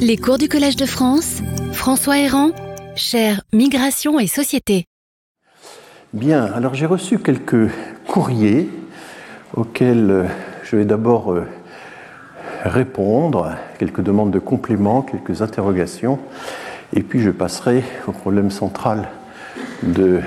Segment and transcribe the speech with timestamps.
[0.00, 1.42] Les cours du Collège de France,
[1.72, 2.50] François Héran,
[2.96, 4.84] cher Migration et Société.
[6.12, 7.70] Bien, alors j'ai reçu quelques
[8.06, 8.70] courriers
[9.54, 10.24] auxquels euh,
[10.64, 11.46] je vais d'abord euh,
[12.64, 16.18] répondre, quelques demandes de compléments, quelques interrogations,
[16.94, 19.08] et puis je passerai au problème central
[19.82, 20.20] de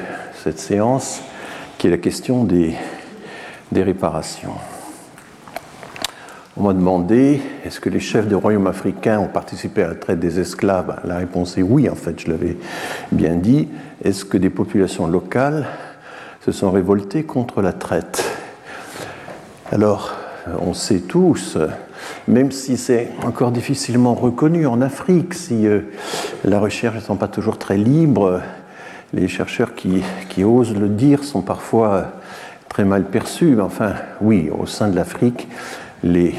[0.43, 1.21] cette séance,
[1.77, 2.75] qui est la question des
[3.71, 4.53] réparations.
[6.57, 10.19] On m'a demandé est-ce que les chefs des royaumes africains ont participé à la traite
[10.19, 10.99] des esclaves?
[11.05, 12.57] La réponse est oui, en fait, je l'avais
[13.13, 13.69] bien dit.
[14.03, 15.65] Est-ce que des populations locales
[16.43, 18.29] se sont révoltées contre la traite?
[19.71, 20.13] Alors,
[20.59, 21.57] on sait tous,
[22.27, 25.81] même si c'est encore difficilement reconnu en Afrique, si euh,
[26.43, 28.41] la recherche n'est pas toujours très libre,
[29.13, 32.07] les chercheurs qui, qui, osent le dire sont parfois
[32.67, 33.55] très mal perçus.
[33.55, 35.47] Mais enfin, oui, au sein de l'Afrique,
[36.03, 36.35] les,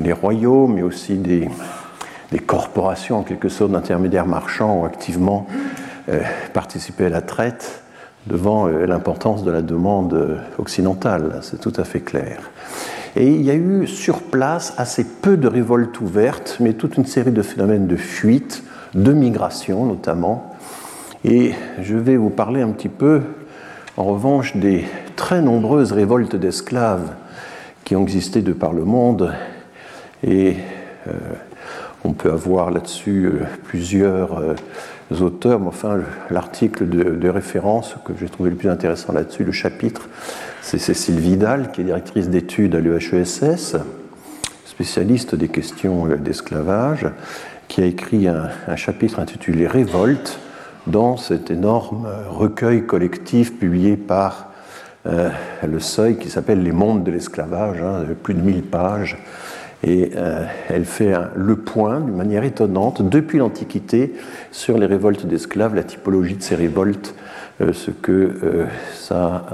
[0.00, 1.48] les royaumes, mais aussi des,
[2.46, 5.46] corporations, en quelque sorte, d'intermédiaires marchands ont activement
[6.08, 6.20] euh,
[6.52, 7.82] participé à la traite
[8.26, 11.38] devant euh, l'importance de la demande euh, occidentale.
[11.42, 12.50] C'est tout à fait clair.
[13.14, 17.06] Et il y a eu sur place assez peu de révoltes ouvertes, mais toute une
[17.06, 18.62] série de phénomènes de fuite,
[18.94, 20.54] de migration notamment.
[21.24, 23.22] Et je vais vous parler un petit peu,
[23.96, 24.84] en revanche, des
[25.16, 27.14] très nombreuses révoltes d'esclaves
[27.86, 29.32] qui ont existé de par le monde.
[30.26, 30.56] Et
[31.06, 31.12] euh,
[32.04, 34.54] on peut avoir là-dessus euh, plusieurs euh,
[35.20, 40.08] auteurs, mais enfin, l'article de, référence que j'ai trouvé le plus intéressant là-dessus, le chapitre,
[40.62, 43.76] c'est Cécile Vidal, qui est directrice d'études à l'EHESS,
[44.64, 47.06] spécialiste des questions d'esclavage,
[47.68, 50.40] qui a écrit un, un chapitre intitulé Révolte
[50.88, 54.50] dans cet énorme recueil collectif publié par
[55.06, 55.30] euh,
[55.66, 59.18] le seuil qui s'appelle Les mondes de l'esclavage, hein, plus de 1000 pages.
[59.84, 64.14] Et euh, elle fait le point d'une manière étonnante depuis l'Antiquité
[64.50, 67.14] sur les révoltes d'esclaves, la typologie de ces révoltes,
[67.60, 69.46] euh, ce que ça.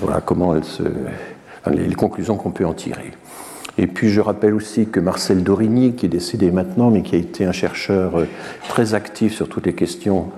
[0.00, 0.54] voilà comment
[1.66, 3.12] les conclusions qu'on peut en tirer.
[3.76, 7.18] Et puis je rappelle aussi que Marcel Dorigny, qui est décédé maintenant, mais qui a
[7.18, 8.26] été un chercheur
[8.68, 10.30] très actif sur toutes les questions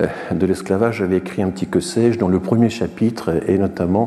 [0.00, 4.06] de l'esclavage avait écrit un petit que sais-je dont le premier chapitre est notamment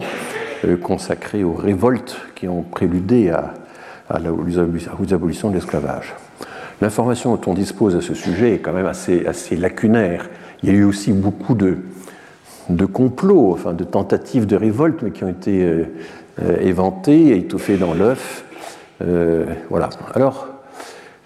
[0.66, 3.53] euh, consacré aux révoltes qui ont préludé à,
[4.09, 6.13] à l'abolition de l'esclavage.
[6.81, 9.24] L'information dont on dispose à ce sujet est quand même assez,
[9.56, 10.29] lacunaire.
[10.63, 11.78] Il y a eu aussi beaucoup de,
[12.91, 15.84] complots, enfin de tentatives de révolte, mais qui ont été euh,
[16.41, 18.46] euh, éventées et étouffées dans l'œuf.
[19.03, 19.90] Euh, voilà.
[20.13, 20.47] Alors,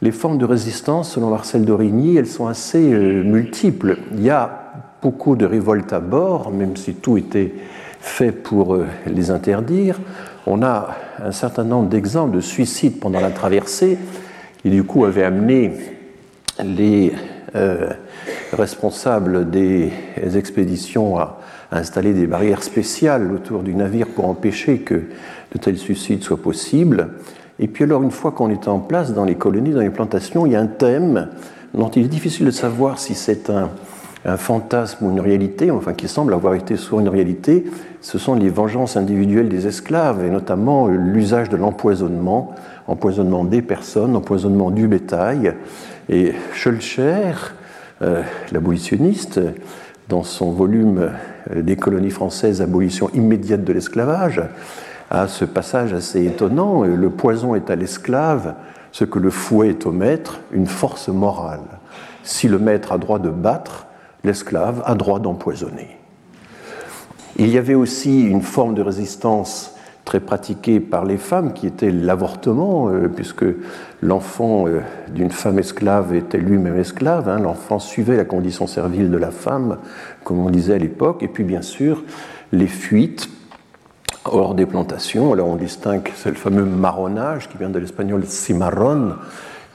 [0.01, 3.97] les formes de résistance, selon Marcel Dorigny, elles sont assez euh, multiples.
[4.13, 7.53] Il y a beaucoup de révoltes à bord, même si tout était
[8.01, 9.99] fait pour euh, les interdire.
[10.47, 10.89] On a
[11.23, 13.97] un certain nombre d'exemples de suicides pendant la traversée,
[14.61, 15.73] qui du coup avaient amené
[16.63, 17.13] les
[17.55, 17.89] euh,
[18.51, 19.91] responsables des
[20.35, 21.39] expéditions à
[21.71, 27.09] installer des barrières spéciales autour du navire pour empêcher que de tels suicides soient possibles.
[27.59, 30.45] Et puis alors, une fois qu'on est en place dans les colonies, dans les plantations,
[30.45, 31.29] il y a un thème
[31.73, 33.69] dont il est difficile de savoir si c'est un,
[34.37, 37.63] fantasme ou une réalité, enfin qui semble avoir été souvent une réalité,
[38.01, 42.55] ce sont les vengeances individuelles des esclaves, et notamment l'usage de l'empoisonnement,
[42.87, 45.53] empoisonnement des personnes, empoisonnement du bétail.
[46.09, 47.33] Et Schulcher,
[48.01, 49.39] euh, l'abolitionniste,
[50.09, 51.11] dans son volume
[51.55, 54.41] des colonies françaises, Abolition immédiate de l'esclavage,
[55.09, 56.83] à ce passage assez étonnant.
[56.83, 58.55] Le poison est à l'esclave,
[58.91, 61.61] ce que le fouet est au maître, une force morale.
[62.23, 63.85] Si le maître a droit de battre,
[64.23, 65.97] l'esclave a droit d'empoisonner.
[67.37, 71.91] Il y avait aussi une forme de résistance très pratiquée par les femmes qui était
[71.91, 73.45] l'avortement, euh, puisque
[74.01, 77.27] l'enfant euh, d'une femme esclave était lui-même esclave.
[77.27, 79.77] Hein, l'enfant suivait la condition servile de la femme,
[80.23, 81.23] comme on disait à l'époque.
[81.23, 82.03] Et puis bien sûr,
[82.51, 83.29] les fuites
[84.25, 85.33] hors des plantations.
[85.33, 89.13] Alors on distingue, c'est le fameux marronnage qui vient de l'espagnol cimarron,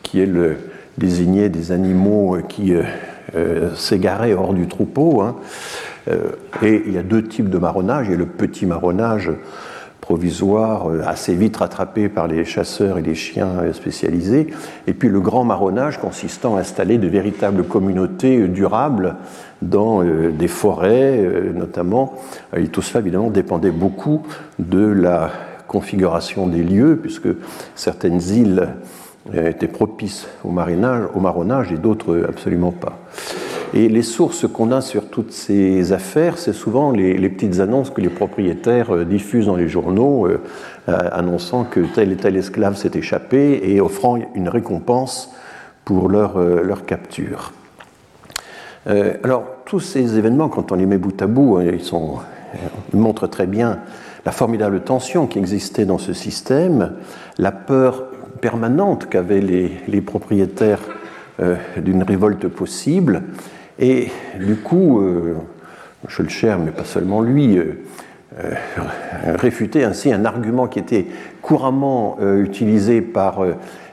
[0.03, 0.57] qui est le
[0.99, 2.83] désigné des animaux qui euh,
[3.37, 5.21] euh, s'égaraient hors du troupeau.
[5.23, 5.37] Hein.
[6.09, 6.31] Euh,
[6.63, 8.07] et il y a deux types de marronnage.
[8.09, 9.31] Il y a le petit marronnage
[10.01, 14.49] provisoire, euh, assez vite rattrapé par les chasseurs et les chiens spécialisés,
[14.87, 19.17] et puis le grand marronnage consistant à installer de véritables communautés durables
[19.63, 21.23] dans des forêts
[21.55, 22.15] notamment.
[22.57, 24.23] Et tout cela évidemment dépendait beaucoup
[24.59, 25.31] de la
[25.69, 27.29] configuration des lieux, puisque
[27.75, 28.69] certaines îles
[29.35, 32.99] étaient propices au, marinage, au marronnage et d'autres absolument pas.
[33.73, 38.01] Et les sources qu'on a sur toutes ces affaires, c'est souvent les, petites annonces que
[38.01, 40.39] les propriétaires euh, diffusent dans les journaux, euh,
[40.89, 45.33] annonçant que tel et tel esclave s'est échappé et offrant une récompense
[45.85, 47.53] pour leur capture.
[48.87, 52.19] Alors, tous ces événements, quand on les met bout à bout, hein, ils, sont,
[52.93, 53.81] ils montrent très bien
[54.25, 56.95] la formidable tension qui existait dans ce système,
[57.39, 58.05] la peur
[58.41, 60.81] permanente qu'avaient les, propriétaires
[61.41, 63.23] euh, d'une révolte possible,
[63.81, 65.37] et du coup, euh,
[66.29, 67.81] cher mais pas seulement lui, euh,
[68.39, 68.55] euh,
[69.37, 71.07] réfutait ainsi un argument qui était
[71.41, 73.43] couramment utilisé par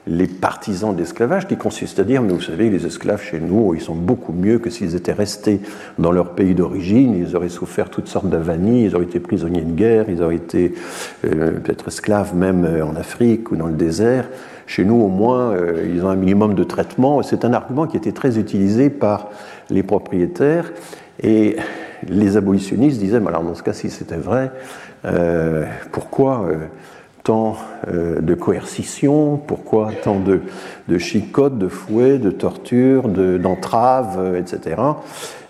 [0.08, 3.82] les partisans d'esclavage, qui consiste à dire, mais vous savez, les esclaves chez nous, ils
[3.82, 5.60] sont beaucoup mieux que s'ils étaient restés
[6.00, 9.74] dans leur pays d'origine, ils auraient souffert toutes sortes d'avanies, ils auraient été prisonniers de
[9.74, 10.74] guerre, ils auraient été
[11.26, 14.30] euh, peut-être esclaves même euh, en Afrique ou dans le désert.
[14.66, 17.22] Chez nous, au moins, euh, ils ont un minimum de traitement.
[17.22, 19.30] C'est un argument qui était très utilisé par
[19.70, 20.72] les propriétaires.
[21.22, 21.58] Et
[22.08, 24.52] les abolitionnistes disaient, mais alors dans ce cas, si c'était vrai,
[25.92, 26.48] pourquoi
[27.28, 27.58] tant
[27.90, 30.40] euh, de coercition, pourquoi tant de,
[30.98, 34.82] chicotes, de fouets, de tortures, d'entraves, euh, etc.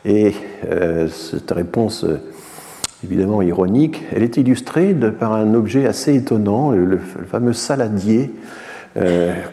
[0.03, 0.33] Et
[0.71, 2.03] euh, cette réponse,
[3.03, 8.31] évidemment ironique, elle est illustrée par un objet assez étonnant, le, fameux saladier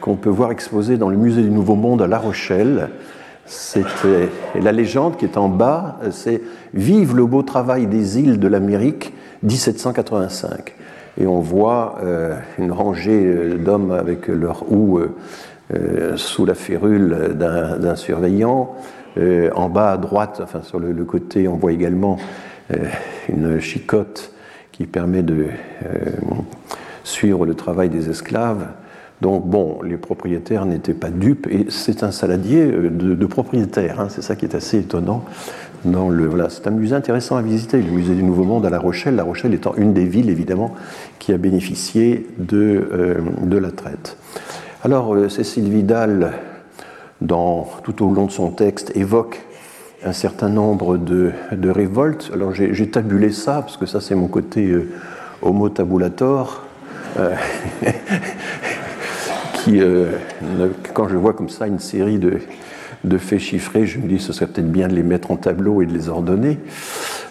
[0.01, 2.89] qu'on peut voir exposé dans le musée du Nouveau Monde à La Rochelle.
[3.75, 6.41] Et la légende qui est en bas, c'est
[6.73, 9.13] Vive le beau travail des îles de l'Amérique
[9.43, 10.75] 1785
[11.19, 15.01] et on voit euh, une rangée euh, d'hommes avec leur houe
[15.73, 18.75] euh, sous la férule d'un surveillant.
[19.55, 22.19] en bas à droite, enfin sur le, côté, on voit également
[23.29, 24.33] une chicotte
[24.73, 25.47] qui permet de
[27.05, 28.67] suivre le travail des esclaves.
[29.21, 34.23] Donc bon, les propriétaires n'étaient pas dupes, et c'est un saladier de, propriétaires, hein, c'est
[34.23, 35.25] ça qui est assez étonnant
[36.49, 39.23] c'est un musée intéressant à visiter, le musée du Nouveau Monde à La Rochelle, La
[39.23, 40.75] Rochelle étant une des villes évidemment
[41.19, 44.17] qui a bénéficié de, euh, la traite.
[44.83, 46.33] Alors euh, Cécile Vidal,
[47.21, 49.43] tout au long de son texte, évoque
[50.05, 52.31] un certain nombre de, de révoltes.
[52.33, 54.89] Alors j'ai tabulé ça, parce que ça c'est mon côté euh,
[55.43, 56.63] homo tabulator.
[59.63, 59.81] qui,
[60.93, 62.41] quand je vois comme ça une série de,
[63.05, 65.83] de faits chiffrés, je me dis ce serait peut-être bien de les mettre en tableau
[65.83, 66.59] et de les ordonner.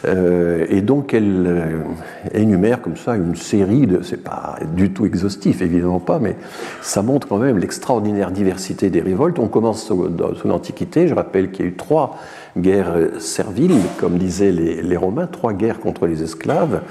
[0.05, 1.79] Euh, et donc elle euh,
[2.33, 6.35] énumère comme ça une série de, c'est pas du tout exhaustif évidemment pas, mais
[6.81, 9.39] ça montre quand même l'extraordinaire diversité des révoltes.
[9.39, 10.07] On commence sous,
[10.45, 12.17] l'Antiquité, je rappelle qu'il y a eu trois
[12.57, 16.81] guerres serviles, comme disaient les, Romains, trois guerres contre les esclaves.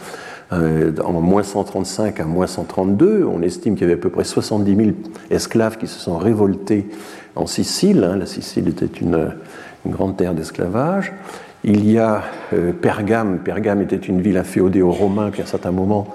[0.53, 4.25] Euh, en moins 135 à moins 132, on estime qu'il y avait à peu près
[4.25, 4.91] 70 000
[5.31, 6.89] esclaves qui se sont révoltés
[7.37, 8.05] en Sicile.
[8.05, 9.31] Hein, la Sicile était une,
[9.87, 11.13] grande terre d'esclavage.
[11.65, 12.23] Il y a
[12.53, 13.39] euh, Pergame.
[13.39, 16.07] Pergame était une ville inféodée aux Romains, puis à un certain moment,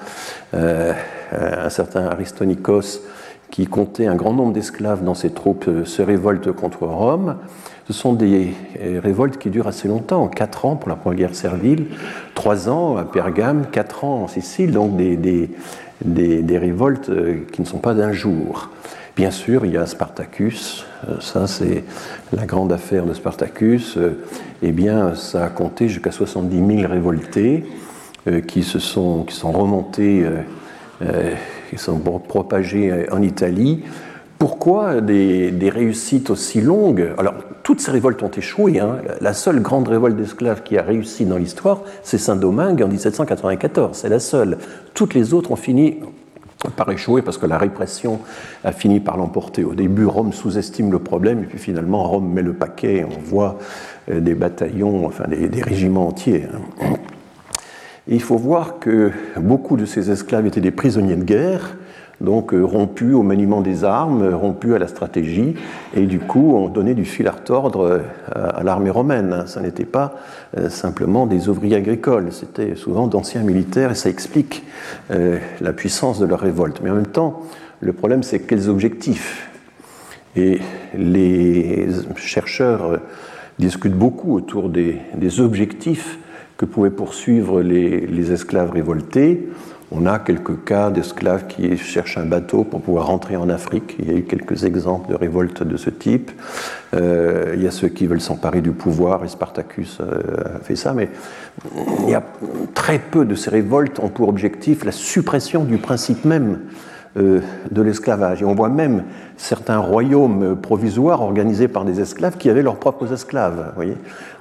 [0.54, 0.94] euh,
[1.34, 3.02] un certain Aristonikos,
[3.50, 7.38] qui comptait un grand nombre d'esclaves dans ses troupes, se révolte contre Rome.
[7.88, 8.54] Ce sont des
[9.02, 11.86] révoltes qui durent assez longtemps, quatre ans pour la première guerre servile,
[12.36, 17.10] trois ans à Pergame, quatre ans en Sicile, donc des, des, des révoltes
[17.54, 18.70] qui ne sont pas d'un jour.
[19.18, 21.84] Bien sûr, il y a Spartacus, euh, ça c'est
[22.32, 23.98] la grande affaire de Spartacus.
[23.98, 24.24] Euh,
[24.62, 27.66] eh bien, ça a compté jusqu'à 70 000 révoltés
[28.28, 30.24] euh, qui, se sont, qui sont remontés,
[31.72, 33.84] qui sont propagés en Italie.
[34.38, 37.10] Pourquoi des, réussites aussi longues?
[37.18, 37.34] Alors,
[37.68, 38.80] toutes ces révoltes ont échoué.
[38.80, 39.00] Hein.
[39.20, 43.98] La seule grande révolte d'esclaves qui a réussi dans l'histoire, c'est Saint-Domingue en 1794.
[43.98, 44.58] C'est la seule.
[44.94, 45.98] Toutes les autres ont fini
[46.78, 48.22] par échouer parce que la répression
[48.64, 49.66] a fini par l'emporter.
[49.66, 53.20] Au début, Rome sous-estime le problème et puis finalement, Rome met le paquet et on
[53.20, 53.60] voit
[54.10, 56.46] euh, des bataillons, enfin des, régiments entiers.
[56.82, 56.94] Hein.
[58.08, 61.76] il faut voir que beaucoup de ces esclaves étaient des prisonniers de guerre
[62.22, 65.56] donc euh, rompu au maniement des armes, rompu à la stratégie,
[65.96, 68.00] et du coup on donnait du fil à retordre euh,
[68.34, 69.44] à l'armée romaine.
[69.46, 70.16] Ça n'était pas
[70.58, 74.64] euh, simplement des ouvriers agricoles, c'était souvent d'anciens militaires, et ça explique
[75.10, 76.82] la puissance de leur révolte.
[76.84, 77.42] Mais en même temps,
[77.82, 79.50] le problème c'est quels objectifs
[80.36, 80.60] Et
[80.98, 83.00] les chercheurs
[83.60, 85.00] discutent beaucoup autour des,
[85.40, 86.20] objectifs
[86.58, 89.48] que pouvaient poursuivre les esclaves révoltés.
[89.90, 93.96] On a quelques cas d'esclaves qui cherchent un bateau pour pouvoir rentrer en Afrique.
[94.00, 96.30] Il y a eu quelques exemples de révoltes de ce type.
[96.94, 100.76] Euh, il y a ceux qui veulent s'emparer du pouvoir, et Spartacus euh, a fait
[100.76, 101.10] ça, mais
[102.04, 102.24] il y a
[102.74, 106.60] très peu de ces révoltes ont pour objectif la suppression du principe même
[107.16, 108.44] de l'esclavage.
[108.44, 109.06] Et on voit même
[109.38, 113.74] certains royaumes provisoires organisés par des esclaves qui avaient leurs propres esclaves.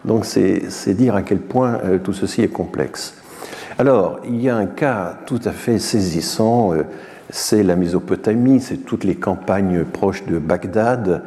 [0.05, 3.15] Donc c'est dire à quel point tout ceci est complexe.
[3.79, 6.73] Alors, il y a un cas tout à fait saisissant,
[7.29, 11.23] c'est la Mésopotamie, c'est toutes les campagnes proches de Bagdad,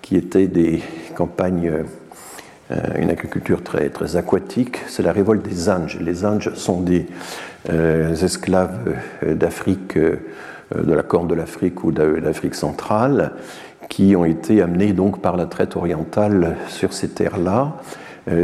[0.00, 0.82] qui étaient des
[1.14, 1.84] campagnes,
[2.72, 4.80] euh, une agriculture très, très aquatique.
[4.88, 6.00] C'est la révolte des Anges.
[6.00, 7.06] Les Anges sont des
[7.70, 13.34] euh, esclaves euh, d'Afrique, de la Corne de l'Afrique ou d'Afrique centrale,
[13.88, 17.76] qui ont été amenés donc par la traite orientale sur ces terres-là.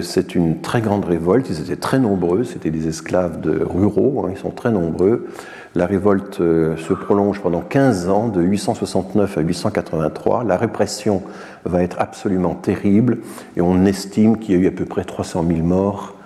[0.02, 4.30] C'est une très grande révolte, ils étaient très nombreux, c'était des esclaves de ruraux, hein,
[4.32, 5.28] ils sont très nombreux.
[5.74, 10.44] La révolte euh, se prolonge pendant 15 ans, de 869 à 883.
[10.44, 11.22] La répression
[11.64, 13.18] va être absolument terrible
[13.56, 16.16] et on estime qu'il y a eu à peu près 300 000 morts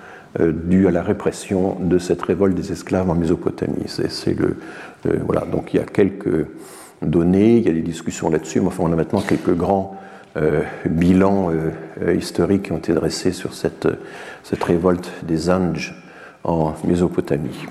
[0.41, 3.85] euh, dus à la répression de cette révolte des esclaves en Mésopotamie.
[3.87, 4.57] C'est le,
[5.07, 6.47] euh, voilà, donc il y a quelques
[7.03, 9.97] données, il y a des discussions là-dessus, mais enfin on a maintenant quelques grands
[10.87, 11.51] bilans
[12.17, 13.89] historiques qui ont été dressés sur cette,
[14.43, 15.95] cette révolte des Anges
[16.45, 17.67] en Mésopotamie.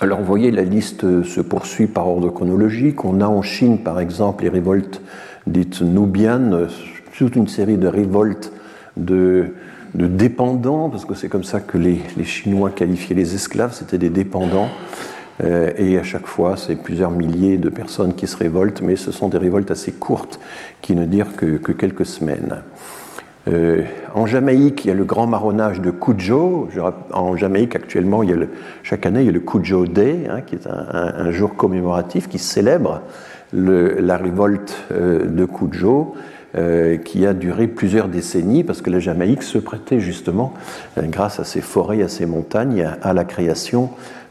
[0.00, 3.04] Alors vous voyez, la liste se poursuit par ordre chronologique.
[3.04, 5.00] On a en Chine, par exemple, les révoltes
[5.46, 6.68] dites nubianes,
[7.16, 8.52] toute une série de révoltes
[8.96, 9.52] de,
[9.94, 14.68] dépendants, parce que c'est comme ça que les, Chinois qualifiaient les esclaves, c'était des dépendants.
[15.42, 19.12] Euh, et à chaque fois, c'est plusieurs milliers de personnes qui se révoltent, mais ce
[19.12, 20.38] sont des révoltes assez courtes,
[20.80, 22.62] qui ne durent que quelques semaines.
[23.48, 23.82] Euh,
[24.14, 26.68] en Jamaïque, il y a le grand marronnage de Cujo.
[27.12, 28.22] En Jamaïque, actuellement,
[28.82, 32.38] chaque année, il y a le Cujo Day, hein, qui est un, jour commémoratif qui
[32.38, 33.02] célèbre
[33.52, 35.48] la révolte euh, de
[36.54, 40.54] euh, qui a duré plusieurs décennies, parce que la Jamaïque se prêtait justement,
[40.98, 43.90] grâce à ses forêts, à ses montagnes, à, la création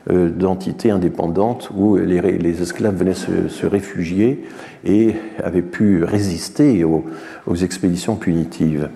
[0.09, 4.43] d'entités indépendantes où les, esclaves venaient se, réfugier
[4.83, 8.89] et avaient pu résister aux expéditions punitives.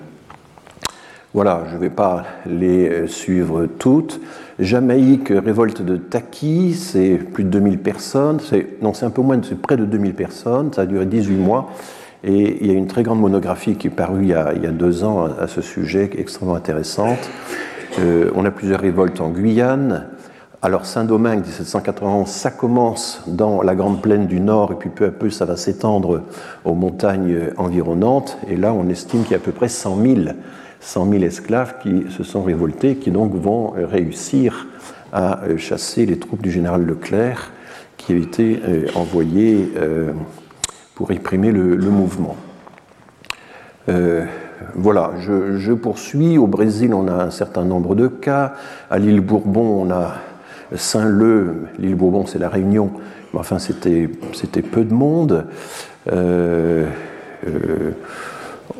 [1.35, 4.21] Voilà, je ne vais pas les euh, suivre toutes.
[4.57, 8.39] Jamaïque, révolte de Taki, c'est plus de 2000 personnes.
[8.81, 10.71] Non, c'est un peu moins, c'est près de 2000 personnes.
[10.71, 11.71] Ça a duré 18 mois.
[12.23, 15.03] Et il y a une très grande monographie qui est parue il y a, deux
[15.03, 17.29] ans à, ce sujet, extrêmement intéressante.
[17.99, 20.05] Euh, on a plusieurs révoltes en Guyane.
[20.61, 25.11] Alors Saint-Domingue, 1791, ça commence dans la grande plaine du Nord et puis peu à
[25.11, 26.23] peu ça va s'étendre
[26.63, 28.37] aux montagnes environnantes.
[28.47, 30.15] Et là, on estime qu'il y a à peu près 100 000
[30.85, 34.67] 100 000 esclaves qui se sont révoltés, qui donc vont réussir
[35.11, 37.51] à euh, chasser les troupes du général Leclerc
[37.97, 40.11] qui avaient été euh, envoyées euh,
[40.93, 42.35] pour réprimer le, mouvement.
[44.75, 46.37] voilà, je, poursuis.
[46.37, 48.53] Au Brésil, on a un certain nombre de cas.
[48.89, 50.13] À l'île Bourbon, on a
[50.73, 51.67] Saint-Leu.
[51.79, 52.91] L'île Bourbon, c'est la Réunion.
[53.33, 54.07] Mais enfin, c'était
[54.61, 55.45] peu de monde.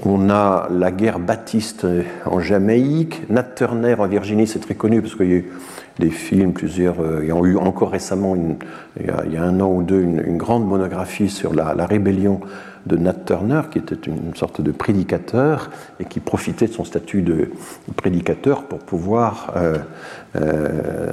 [0.04, 1.86] On a la guerre baptiste
[2.25, 5.51] en Jamaïque, Nat Turner en Virginie, c'est très connu parce qu'il y a eu
[6.00, 9.72] des films, plusieurs, euh, il y a eu encore récemment, il, y a, un an
[9.72, 12.42] ou deux, une, grande monographie sur la, rébellion
[12.86, 17.22] de Nat Turner, qui était une sorte de prédicateur et qui profitait de son statut
[17.22, 17.50] de
[17.96, 19.77] prédicateur pour pouvoir euh, euh,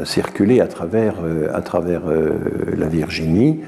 [0.04, 1.14] circuler à travers,
[1.52, 2.02] à travers
[2.76, 3.60] la Virginie.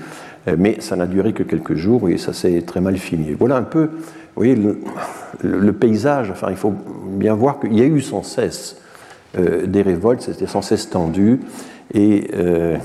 [0.58, 3.32] Mais ça n'a duré que quelques jours et ça s'est très mal fini.
[3.32, 3.90] Voilà un peu
[4.36, 4.56] voyez,
[5.42, 6.74] le, paysage, enfin, il faut
[7.06, 8.76] bien voir qu'il y a eu sans cesse
[9.38, 11.40] euh, des révoltes, c'était sans cesse tendu,
[11.92, 12.76] et euh,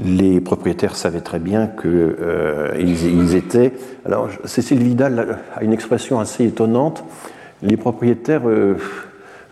[0.00, 3.72] les propriétaires savaient très bien qu'ils euh, ils étaient.
[4.04, 7.04] Alors, Cécile Vidal a une expression assez étonnante.
[7.60, 8.42] Les propriétaires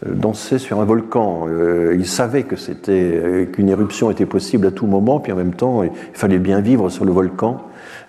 [0.05, 1.47] dansaient sur un volcan.
[1.93, 5.83] ils savaient que c'était qu'une éruption était possible à tout moment, puis en même temps,
[5.83, 7.63] il fallait bien vivre sur le volcan.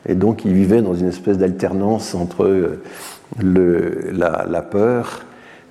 [0.08, 2.82] Et donc ils vivaient dans une espèce d'alternance entre euh,
[4.12, 5.26] la, peur,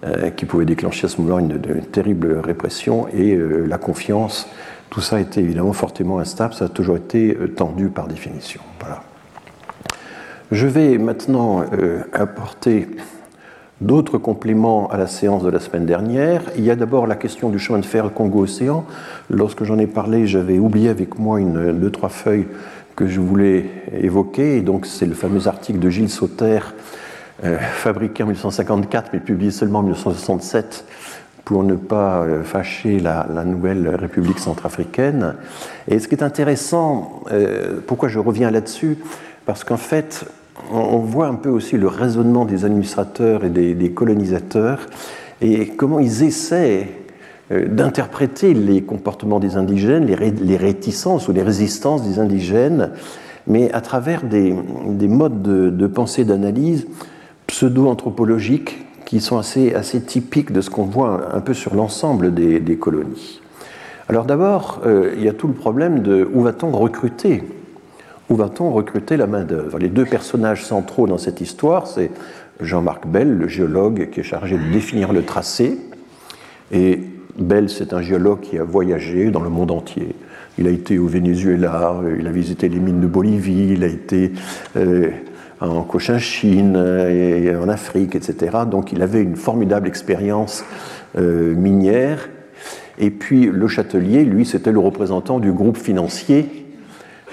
[0.04, 4.48] euh, qui pouvait déclencher à ce moment-là une, terrible répression, et euh, la confiance.
[4.90, 8.60] Tout ça était évidemment fortement instable, ça a toujours été tendu par définition.
[8.80, 9.02] Voilà.
[10.52, 11.64] Je vais maintenant
[12.12, 12.86] apporter
[13.80, 16.42] d'autres compléments à la séance de la semaine dernière.
[16.56, 18.84] Il y a d'abord la question du chemin de fer Congo-Océan.
[19.30, 22.46] Lorsque j'en ai parlé, j'avais oublié avec moi une, deux, trois feuilles
[22.94, 24.62] que je voulais évoquer.
[24.62, 26.60] Donc, c'est le fameux article de Gilles Sauter,
[27.44, 30.86] euh, fabriqué en 1954, mais publié seulement en 1967,
[31.44, 35.34] pour ne pas euh, fâcher la, nouvelle République centrafricaine.
[35.86, 38.96] Et ce qui est intéressant, euh, pourquoi je reviens là-dessus?
[39.44, 40.24] Parce qu'en fait,
[40.72, 44.80] on, voit un peu aussi le raisonnement des administrateurs et des, colonisateurs
[45.40, 46.88] et comment ils essaient
[47.52, 52.90] euh, d'interpréter les comportements des indigènes, les, réticences ou les résistances des indigènes
[53.46, 56.86] mais à travers des, modes de, pensée, d'analyse
[57.46, 62.76] pseudo-anthropologiques qui sont assez, assez typiques de ce qu'on voit un peu sur l'ensemble des,
[62.76, 63.40] colonies.
[64.08, 67.44] Alors d'abord, euh, il y a tout le problème de où va-t-on recruter
[68.28, 69.78] Où va-t-on recruter la main-d'œuvre?
[69.78, 72.10] Les deux personnages centraux dans cette histoire, c'est
[72.60, 75.78] Jean-Marc Bell, le géologue qui est chargé de définir le tracé.
[76.72, 77.00] Et
[77.38, 80.16] Bell, c'est un géologue qui a voyagé dans le monde entier.
[80.58, 84.32] Il a été au Venezuela, il a visité les mines de Bolivie, il a été
[84.76, 85.10] euh,
[85.60, 88.58] en Cochinchine et en Afrique, etc.
[88.68, 90.64] Donc il avait une formidable expérience
[91.16, 92.28] euh, minière.
[92.98, 96.66] Et puis le Châtelier, lui, c'était le représentant du groupe financier.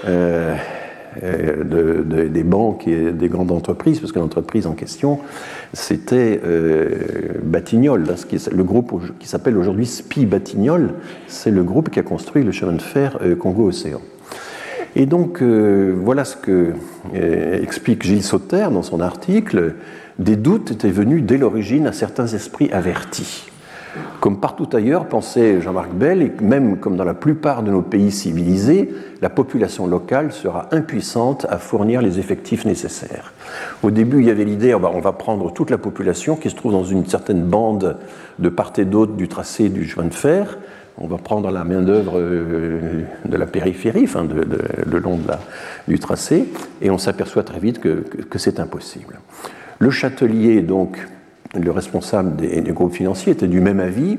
[0.05, 0.55] Euh,
[1.21, 1.63] euh,
[2.03, 5.19] de, des banques et des grandes entreprises, parce que l'entreprise en question,
[5.73, 6.89] c'était euh,
[7.43, 8.05] Batignolles,
[8.51, 10.93] le groupe qui s'appelle aujourd'hui SPI Batignolles,
[11.27, 14.01] c'est le groupe qui a construit le chemin de fer euh, Congo-Océan.
[14.95, 16.73] Et donc, voilà ce que
[17.11, 19.73] explique Gilles Sauter dans son article.
[20.19, 23.51] Des doutes étaient venus dès l'origine à certains esprits avertis.
[24.19, 28.11] Comme partout ailleurs, pensait Jean-Marc Bell, et même comme dans la plupart de nos pays
[28.11, 33.33] civilisés, la population locale sera impuissante à fournir les effectifs nécessaires.
[33.83, 36.49] Au début, il y avait l'idée, oh ben, on va prendre toute la population qui
[36.49, 37.97] se trouve dans une certaine bande
[38.39, 40.57] de part et d'autre du tracé du chemin de fer,
[40.97, 44.45] on va prendre la main-d'œuvre euh, de la périphérie, enfin de,
[44.85, 45.39] le long de la,
[45.87, 46.45] du tracé,
[46.81, 49.19] et on s'aperçoit très vite que, que c'est impossible.
[49.79, 50.97] Le châtelier, donc,
[51.53, 54.17] le responsable des, groupes financiers, était du même avis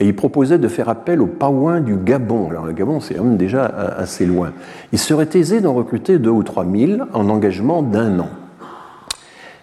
[0.00, 2.48] et il proposait de faire appel aux Paouins du Gabon.
[2.50, 4.52] Alors le Gabon, c'est déjà assez loin.
[4.92, 8.30] Il serait aisé d'en recruter deux ou trois mille en engagement d'un an.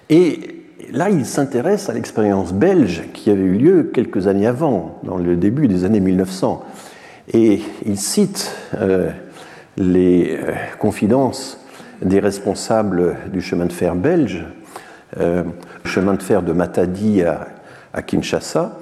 [0.10, 5.18] Et là, il s'intéresse à l'expérience belge qui avait eu lieu quelques années avant, dans
[5.18, 6.64] le début des années 1900.
[7.34, 9.12] Et il cite euh,
[9.78, 11.64] les euh, confidences
[12.02, 14.46] des responsables du chemin de fer belge.
[15.18, 15.44] Euh,
[15.86, 18.78] chemin de fer de Matadi à, Kinshasa,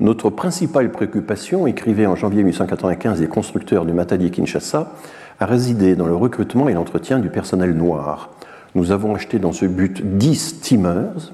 [0.00, 4.92] notre principale préoccupation, écrivait en janvier 1895 les constructeurs du Matadi Kinshasa,
[5.40, 8.30] a résidé dans le recrutement et l'entretien du personnel noir.
[8.74, 11.32] Nous avons acheté dans ce but 10 steamers.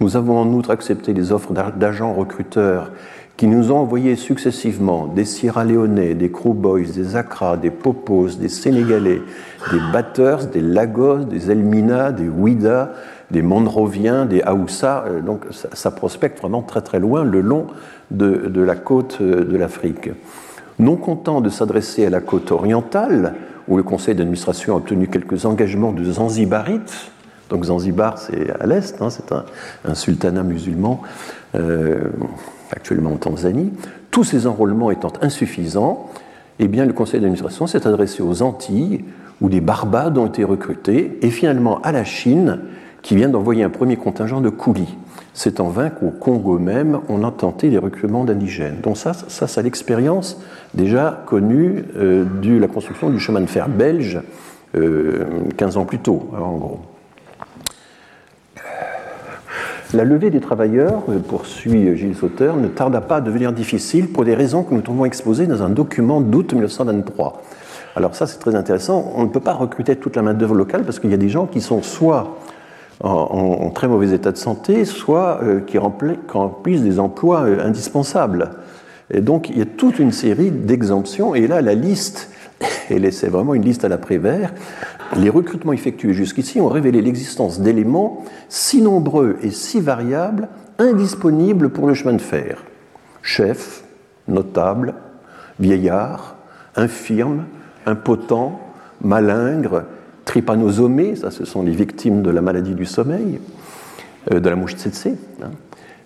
[0.00, 2.90] Nous avons en outre accepté les offres d'agents recruteurs
[3.36, 8.48] qui nous ont envoyé successivement des Sierra Leone, des Boys, des Accra, des Popos, des
[8.48, 9.22] Sénégalais,
[9.72, 12.92] des Batters, des Lagos, des Elmina, des Ouida,
[13.30, 17.66] des Monroviens, des Haoussa, euh, donc ça, prospecte vraiment très très loin le long
[18.10, 20.10] de, la côte euh, de l'Afrique.
[20.78, 23.34] Non content de s'adresser à la côte orientale,
[23.66, 27.10] où le conseil d'administration a obtenu quelques engagements de Zanzibarites,
[27.50, 31.02] donc Zanzibar c'est à l'est, hein, c'est un, sultanat musulman
[31.54, 32.08] euh,
[32.70, 33.72] actuellement en Tanzanie,
[34.10, 36.10] tous ces enrôlements étant insuffisants,
[36.58, 39.04] eh le conseil d'administration s'est adressé aux Antilles,
[39.40, 42.60] où des Barbades ont été recrutés, et finalement à la Chine,
[43.02, 44.96] qui vient d'envoyer un premier contingent de coulis.
[45.34, 48.80] C'est en vain qu'au Congo même, on a tenté les recrutements d'indigènes.
[48.82, 50.40] Donc ça, ça c'est l'expérience
[50.74, 54.20] déjà connue euh, de la construction du chemin de fer belge
[54.72, 56.80] 15 euh, ans plus tôt, hein, en gros.
[59.92, 64.24] La levée des travailleurs, euh, poursuit Gilles Sauter, ne tarda pas à devenir difficile pour
[64.24, 67.42] des raisons que nous trouvons exposées dans un document d'août 1923.
[67.96, 69.12] Alors ça, c'est très intéressant.
[69.14, 71.46] On ne peut pas recruter toute la main-d'œuvre locale parce qu'il y a des gens
[71.46, 72.38] qui sont soit
[73.00, 78.50] en, très mauvais état de santé, soit euh, qui remplissent des emplois euh, indispensables.
[79.10, 82.30] Et donc il y a toute une série d'exemptions, et là la liste,
[82.90, 84.54] et c'est vraiment une liste à la Prévert,
[85.16, 90.48] les recrutements effectués jusqu'ici ont révélé l'existence d'éléments si nombreux et si variables,
[90.78, 92.64] indisponibles pour le chemin de fer.
[93.22, 93.84] Chef,
[94.28, 94.94] notable,
[95.58, 96.36] vieillard,
[96.76, 97.44] infirme,
[97.86, 98.60] impotent,
[99.00, 99.84] malingre,
[100.24, 103.40] trypanosomés, ça ce sont les victimes de la maladie du sommeil,
[104.32, 105.08] euh, de la mouche tsetse.
[105.42, 105.50] Hein.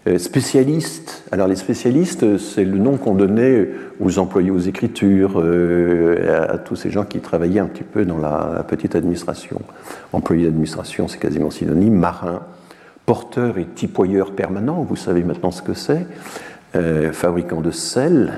[0.08, 3.68] Euh, spécialistes, alors les spécialistes, c'est le nom qu'on donnait
[4.00, 8.18] aux employés aux écritures, euh, à, tous ces gens qui travaillaient un petit peu dans
[8.18, 9.60] la, petite administration.
[10.12, 12.42] Employés d'administration, c'est quasiment synonyme, marins,
[13.06, 16.06] porteurs et tipoyeurs permanents, vous savez maintenant ce que c'est,
[17.12, 18.34] fabricants de sel,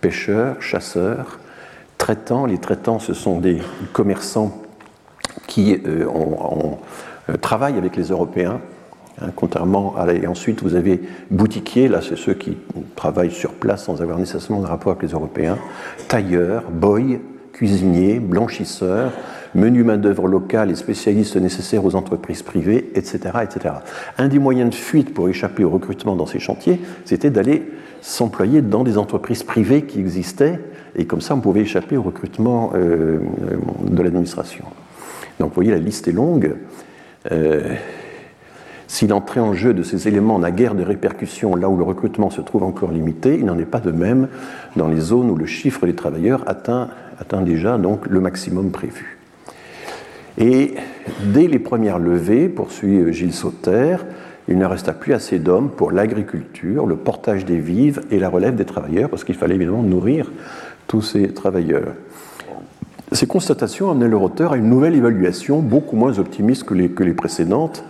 [0.00, 1.38] pêcheurs, chasseurs,
[1.98, 2.46] traitants.
[2.46, 3.60] Les traitants, ce sont des
[3.92, 4.62] commerçants
[5.46, 6.06] qui euh,
[7.28, 8.60] euh, travaillent avec les Européens.
[9.20, 10.12] Hein, contrairement à.
[10.12, 12.56] Et ensuite, vous avez boutiquiers, là, c'est ceux qui
[12.96, 15.58] travaillent sur place sans avoir nécessairement de rapport avec les Européens.
[16.08, 17.18] Tailleurs, boys,
[17.52, 19.12] cuisiniers, blanchisseurs,
[19.54, 23.74] menu main-d'œuvre locale et spécialistes nécessaires aux entreprises privées, etc., etc.
[24.18, 27.70] Un des moyens de fuite pour échapper au recrutement dans ces chantiers, c'était d'aller
[28.00, 30.60] s'employer dans des entreprises privées qui existaient,
[30.96, 33.18] et comme ça, on pouvait échapper au recrutement euh,
[33.86, 34.64] de l'administration.
[35.38, 36.56] Donc vous voyez, la liste est longue.
[37.30, 37.74] Euh,
[38.90, 42.28] si l'entrée en jeu de ces éléments n'a guère de répercussions là où le recrutement
[42.28, 44.26] se trouve encore limité, il n'en est pas de même
[44.74, 46.88] dans les zones où le chiffre des travailleurs atteint,
[47.42, 49.20] déjà donc le maximum prévu.
[50.38, 50.74] Et
[51.22, 53.98] dès les premières levées, poursuit Gilles Sauter,
[54.48, 58.56] il ne resta plus assez d'hommes pour l'agriculture, le portage des vives et la relève
[58.56, 60.32] des travailleurs, parce qu'il fallait évidemment nourrir
[60.88, 61.94] tous ces travailleurs.
[63.12, 67.84] Ces constatations amenaient leur auteur à une nouvelle évaluation, beaucoup moins optimiste que les précédentes,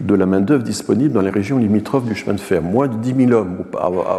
[0.00, 2.62] de la main-d'œuvre disponible dans les régions limitrophes du chemin de fer.
[2.62, 3.64] Moins de 10 000 hommes.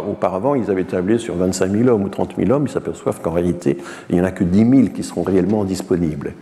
[0.08, 2.66] Auparavant, ils avaient tablé sur 25 000 hommes ou 30 000 hommes.
[2.66, 6.32] Ils s'aperçoivent qu'en réalité, il n'y en a que 10 000 qui seront réellement disponibles.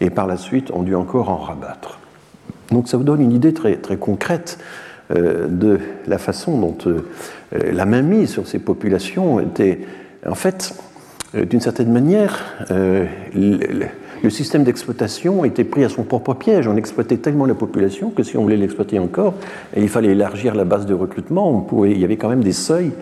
[0.00, 1.98] Et par la suite, on dut encore en rabattre.
[2.70, 4.58] Donc ça vous donne une idée très, très concrète
[5.10, 7.00] euh, de la façon dont euh,
[7.52, 9.80] la mainmise sur ces populations était,
[10.26, 10.74] en fait,
[11.34, 12.44] euh, d'une certaine manière,
[14.30, 16.68] système d'exploitation était pris à son propre piège.
[16.68, 19.34] On exploitait tellement la population que si on voulait l'exploiter encore,
[19.76, 21.66] il fallait élargir la base de recrutement.
[21.84, 22.92] Il y avait quand même des seuils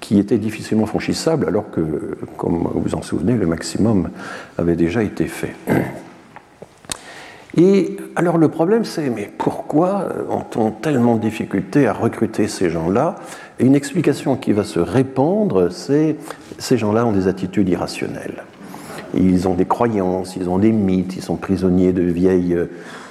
[0.00, 4.08] qui étaient difficilement franchissables, alors que, comme vous vous en souvenez, le maximum
[4.58, 5.54] avait déjà été fait.
[7.56, 13.16] Et alors le problème c'est, mais pourquoi ont-on tellement de difficultés à recruter ces gens-là?
[13.60, 16.16] Et une explication qui va se répandre, c'est
[16.56, 18.44] ces gens-là ont des attitudes irrationnelles.
[19.14, 22.56] Ils ont des croyances, ils ont des mythes, ils sont prisonniers de vieilles,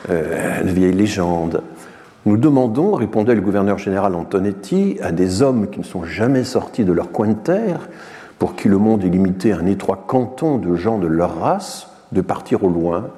[0.10, 1.62] euh, de vieilles légendes.
[2.26, 6.84] Nous demandons, répondait le gouverneur général Antonetti, à des hommes qui ne sont jamais sortis
[6.84, 7.90] de leur coin de terre,
[8.38, 11.88] pour qui le monde est limité à un étroit canton de gens de leur race,
[12.12, 13.10] de partir au loin,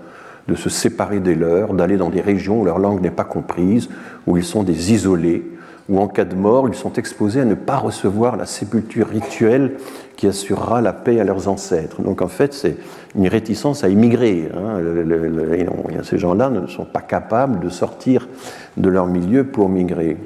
[0.47, 3.89] de se séparer des leurs, d'aller dans des régions où leur langue n'est pas comprise,
[4.27, 5.45] où ils sont des isolés,
[5.89, 9.77] où en cas de mort, ils sont exposés à ne pas recevoir la sépulture rituelle
[10.15, 12.01] qui assurera la paix à leurs ancêtres.
[12.01, 12.77] Donc en fait, c'est
[13.15, 14.49] une réticence à immigrer.
[14.55, 14.79] Hein.
[16.03, 18.27] ces gens-là ne sont pas capables de sortir
[18.77, 20.17] de leur milieu pour migrer.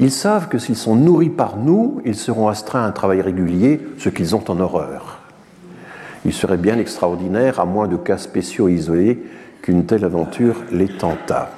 [0.00, 3.80] Ils savent que s'ils sont nourris par nous, ils seront astreints à un travail régulier,
[3.98, 5.20] ce qu'ils ont en horreur.
[6.24, 9.22] Il serait bien extraordinaire, à moins de cas spéciaux isolés,
[9.62, 11.50] qu'une telle aventure les tentât.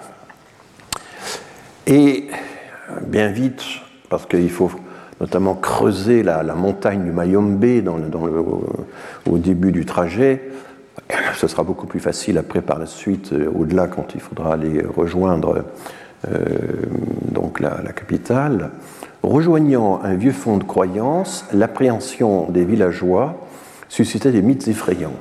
[1.87, 2.29] Et
[3.07, 3.63] bien vite,
[4.09, 4.71] parce qu'il faut
[5.21, 7.65] notamment creuser la, montagne du Mayombe
[9.27, 10.51] au, début du trajet.
[11.35, 14.83] Ce sera beaucoup plus facile après par la suite, euh, au-delà, quand il faudra aller
[14.83, 15.65] rejoindre
[16.29, 16.39] euh,
[17.31, 18.71] donc la, la, capitale.
[19.23, 23.37] Rejoignant un vieux fond de croyance, l'appréhension des villageois
[23.89, 25.13] suscitait des mythes effrayants.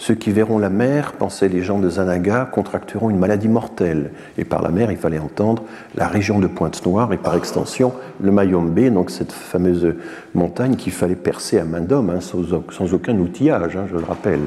[0.00, 4.12] Ceux qui verront la mer, pensaient les gens de Zanaga, contracteront une maladie mortelle.
[4.38, 5.64] Et par la mer, il fallait entendre
[5.96, 9.94] la région de Pointe-Noire et par extension le Mayombe, donc cette fameuse
[10.36, 14.40] montagne qu'il fallait percer à main d'homme, hein, sans, aucun outillage, hein, je le rappelle.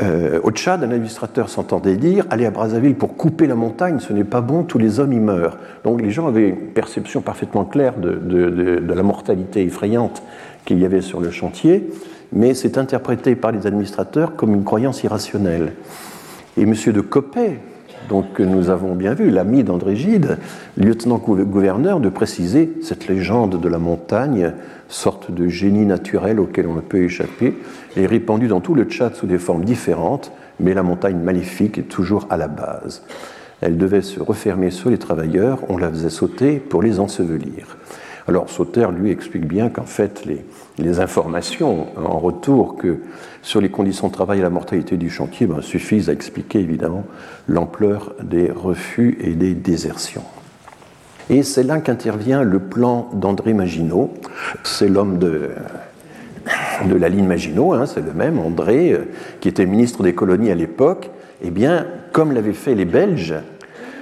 [0.00, 4.12] Euh, au Tchad, un administrateur s'entendait dire Allez à Brazzaville pour couper la montagne, ce
[4.12, 5.56] n'est pas bon, tous les hommes y meurent.
[5.84, 10.22] Donc les gens avaient une perception parfaitement claire de, de la mortalité effrayante
[10.64, 11.88] qu'il y avait sur le chantier
[12.32, 15.72] mais c'est interprété par les administrateurs comme une croyance irrationnelle.
[16.56, 16.74] Et M.
[16.74, 17.58] de Coppet,
[18.08, 20.38] donc, que nous avons bien vu, l'ami d'André Gide,
[20.76, 24.52] lieutenant-gouverneur, de préciser cette légende de la montagne,
[24.88, 27.56] sorte de génie naturel auquel on ne peut échapper,
[27.96, 31.82] est répandue dans tout le Tchad sous des formes différentes, mais la montagne maléfique est
[31.82, 33.02] toujours à la base.
[33.60, 37.76] Elle devait se refermer sur les travailleurs, on la faisait sauter pour les ensevelir.
[38.28, 42.98] Alors Sauter, lui, explique bien qu'en fait, les, informations en retour que
[43.42, 47.04] sur les conditions de travail et la mortalité du chantier ben, suffisent à expliquer évidemment
[47.48, 50.24] l'ampleur des refus et des désertions.
[51.28, 54.12] Et c'est là qu'intervient le plan d'André Maginot.
[54.64, 55.50] C'est l'homme de,
[56.88, 59.04] la ligne Maginot, hein, c'est le même, André, euh,
[59.40, 61.10] qui était ministre des colonies à l'époque.
[61.42, 63.34] Eh bien, comme l'avaient fait les Belges,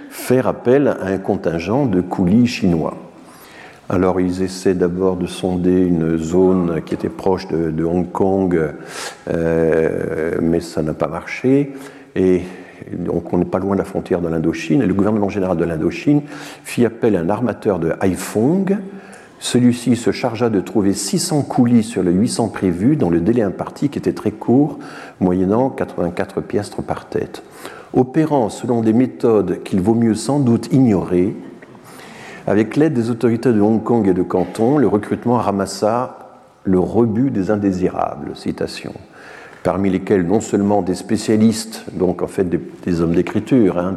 [0.08, 2.96] faire appel à un contingent de coulis chinois.
[3.90, 8.60] Alors ils essaient d'abord de sonder une zone qui était proche de, Hong Kong,
[9.28, 11.72] euh, mais ça n'a pas marché.
[12.14, 12.42] Et
[12.92, 14.82] donc on n'est pas loin de la frontière de l'Indochine.
[14.82, 16.20] Et le gouvernement général de l'Indochine
[16.64, 18.76] fit appel à un armateur de Haiphong.
[19.38, 23.88] Celui-ci se chargea de trouver 600 coulis sur les 800 prévus dans le délai imparti
[23.88, 24.78] qui était très court,
[25.20, 27.42] moyennant 84 piastres par tête.
[27.94, 31.34] Opérant selon des méthodes qu'il vaut mieux sans doute ignorer,
[32.48, 36.30] avec l'aide des autorités de Hong Kong et de Canton, le recrutement ramassa
[36.64, 38.94] le rebut des indésirables, citation,
[39.62, 43.94] parmi lesquels non seulement des spécialistes, donc en fait des, hommes d'écriture, hein,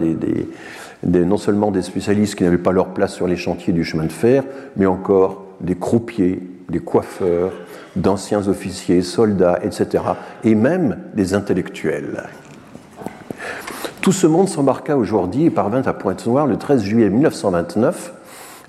[1.05, 4.11] non seulement des spécialistes qui n'avaient pas leur place sur les chantiers du chemin de
[4.11, 4.43] fer,
[4.75, 7.53] mais encore des croupiers, des coiffeurs,
[7.95, 10.03] d'anciens officiers, soldats, etc.,
[10.43, 12.23] et même des intellectuels.
[14.01, 18.15] Tout ce monde s'embarqua aujourd'hui et parvint à Pointe-Noire le 13 juillet 1929,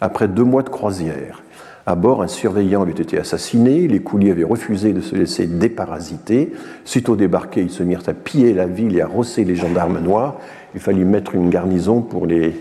[0.02, 1.42] après deux mois de croisière.
[1.86, 6.52] À bord, un surveillant avait été assassiné, les couliers avaient refusé de se laisser déparasiter.
[6.84, 10.36] Sitôt débarqués, ils se mirent à piller la ville et à rosser les gendarmes noirs.
[10.74, 12.52] Il fallut mettre une garnison pour les,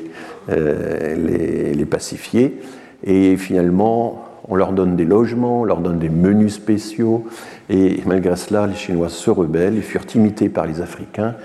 [0.49, 2.61] euh, les, pacifier.
[3.03, 7.25] Et finalement, on leur donne des logements, on leur donne des menus spéciaux.
[7.69, 11.35] Et malgré cela, les Chinois se rebellent et furent imités par les Africains.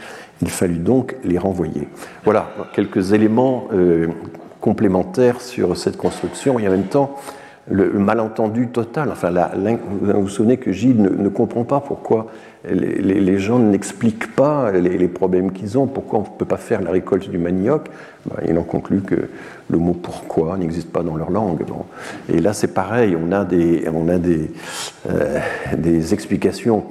[0.43, 1.89] Il fallut donc les renvoyer.
[2.25, 4.09] Voilà quelques éléments euh,
[4.67, 6.59] complémentaires sur cette construction.
[6.59, 7.15] Et en même temps,
[7.71, 9.11] le, malentendu total.
[9.13, 12.27] Enfin, vous vous souvenez que Gilles ne, comprend pas pourquoi
[12.69, 16.91] les, gens n'expliquent pas les, problèmes qu'ils ont, pourquoi on ne peut pas faire la
[16.91, 17.87] récolte du manioc.
[18.25, 19.29] Ben, il en conclut que
[19.71, 21.63] le mot pourquoi n'existe pas dans leur langue.
[22.29, 24.51] Et là, c'est pareil, on a des, on a des,
[25.09, 25.39] euh,
[25.79, 26.87] des explications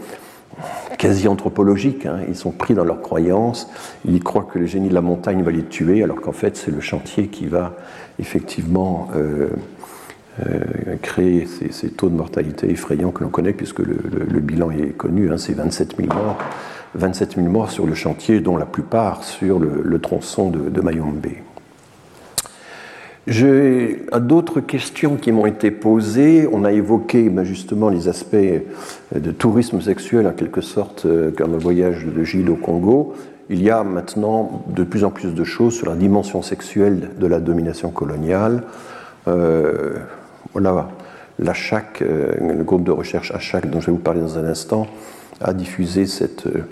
[0.97, 2.05] quasi anthropologiques.
[2.05, 2.19] Hein.
[2.27, 3.69] Ils sont pris dans leurs croyances.
[4.05, 6.71] Ils croient que le génie de la montagne va les tuer, alors qu'en fait, c'est
[6.71, 7.73] le chantier qui va
[8.19, 9.09] effectivement.
[9.15, 9.49] Euh,
[10.45, 13.95] euh, créer ces, taux de mortalité effrayants que l'on connaît, puisque le,
[14.41, 16.37] bilan est connu, hein, c'est 27 000 morts.
[16.95, 21.27] 27 000 morts sur le chantier, dont la plupart sur le, tronçon de, de Mayombe.
[23.27, 26.47] J'ai d'autres questions qui m'ont été posées.
[26.51, 28.35] On a évoqué ben, justement les aspects
[29.15, 33.15] de tourisme sexuel, en quelque sorte, euh, comme le voyage de Gilles au Congo.
[33.49, 37.27] Il y a maintenant de plus en plus de choses sur la dimension sexuelle de
[37.27, 38.63] la domination coloniale.
[39.27, 39.95] Euh,
[40.53, 40.89] voilà,
[41.39, 44.87] l'ACHAC, euh, le groupe de recherche ACHAC dont je vais vous parler dans un instant,
[45.41, 46.63] a diffusé cette, euh,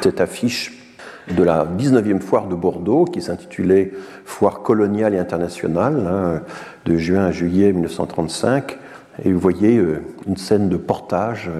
[0.00, 0.81] cette affiche
[1.30, 3.92] de la 19e foire de Bordeaux qui s'intitulait
[4.24, 6.40] Foire coloniale et internationale hein,
[6.84, 8.78] de juin à juillet 1935.
[9.24, 11.50] Et vous voyez euh, une scène de portage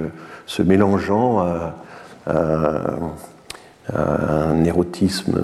[0.46, 1.74] se mélangeant à,
[3.92, 5.40] un érotisme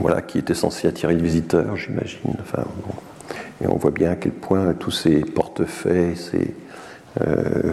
[0.00, 2.34] voilà, qui était censé attirer le visiteur, j'imagine.
[2.40, 2.64] Enfin,
[3.62, 6.54] et on voit bien à quel point tous ces portefeuilles ces,
[7.20, 7.72] euh,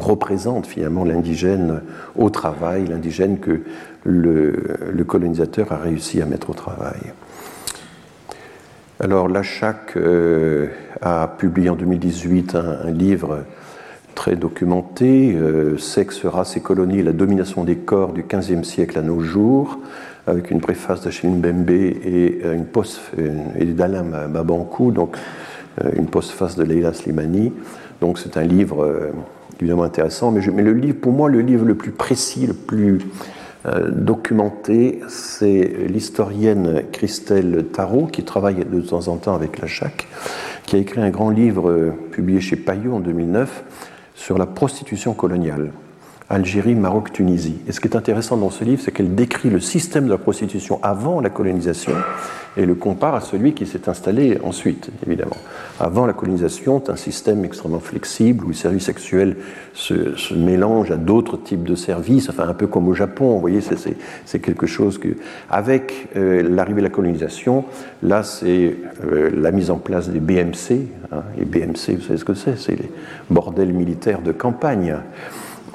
[0.00, 1.80] représentent finalement l'indigène
[2.16, 3.60] au travail, l'indigène que
[4.04, 7.00] le, colonisateur a réussi à mettre au travail.
[9.00, 10.68] Alors l'ACHAC euh,
[11.00, 13.44] a publié en 2018 un, livre
[14.14, 19.02] très documenté, euh, Sexe, race et colonie, la domination des corps du XVe siècle à
[19.02, 19.78] nos jours,
[20.26, 22.66] avec une préface d'Achille Mbembe et euh, une
[23.58, 25.16] et d'Alain Mabankou, donc
[25.82, 27.52] euh, une postface de Leila Slimani.
[28.04, 29.12] Donc c'est un livre euh,
[29.58, 30.42] évidemment intéressant, mais,
[30.92, 32.98] pour moi, le livre le plus précis, le plus
[33.92, 40.06] documenté, c'est l'historienne Christelle Tarot, qui travaille de temps en temps avec la CHAC,
[40.66, 43.64] qui a écrit un grand livre publié chez Payot en 2009
[44.14, 45.70] sur la prostitution coloniale.
[46.30, 47.58] Algérie, Maroc, Tunisie.
[47.68, 50.18] Et ce qui est intéressant dans ce livre, c'est qu'elle décrit le système de la
[50.18, 51.92] prostitution avant la colonisation
[52.56, 55.36] et le compare à celui qui s'est installé ensuite, évidemment.
[55.80, 59.36] Avant la colonisation, c'est un système extrêmement flexible où les services sexuels
[59.74, 63.60] se, mélangent à d'autres types de services, enfin un peu comme au Japon, vous voyez,
[63.60, 65.08] c'est quelque chose que...
[65.50, 67.64] Avec euh, l'arrivée de la colonisation,
[68.02, 70.86] là, c'est euh, la mise en place des BMC.
[71.12, 72.56] Hein, les BMC, vous savez ce que c'est?
[72.56, 72.90] C'est les
[73.30, 74.96] bordels militaires de campagne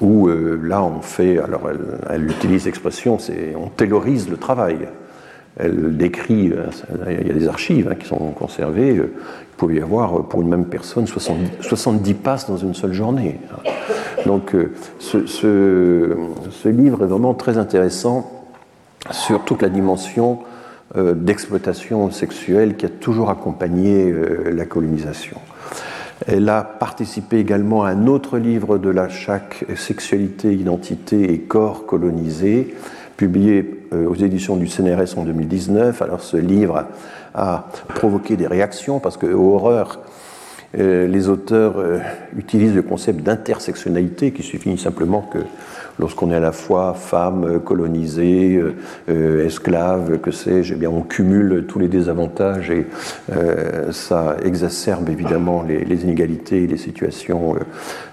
[0.01, 1.69] où euh, là on fait, alors
[2.09, 4.77] elle, utilise l'expression, c'est on taylorise le travail.
[5.57, 6.67] Elle décrit, euh,
[7.07, 10.41] il y a des archives hein, qui sont conservées, euh, il pouvait y avoir pour
[10.41, 13.39] une même personne 70, 70 passes dans une seule journée.
[14.25, 14.55] Donc
[14.99, 18.47] ce, ce, livre est vraiment très intéressant
[19.11, 20.39] sur toute la dimension
[20.95, 24.13] d'exploitation sexuelle qui a toujours accompagné
[24.51, 25.37] la colonisation.
[26.27, 31.85] Elle a participé également à un autre livre de la chaque Sexualité, Identité et Corps
[31.85, 32.75] colonisés,
[33.15, 36.01] publié euh, aux éditions du CNRS en 2019.
[36.01, 36.85] Alors ce livre
[37.33, 39.99] a provoqué des réactions parce que, horreur,
[40.77, 41.99] euh, les auteurs euh,
[42.37, 45.39] utilisent le concept d'intersectionnalité qui suffit simplement que
[45.99, 48.73] lorsqu'on est à la fois femme, colonisée, euh,
[49.09, 52.87] euh, esclave, que sais-je, eh bien on cumule tous les désavantages et
[53.31, 57.55] euh, ça exacerbe évidemment les, inégalités et les situations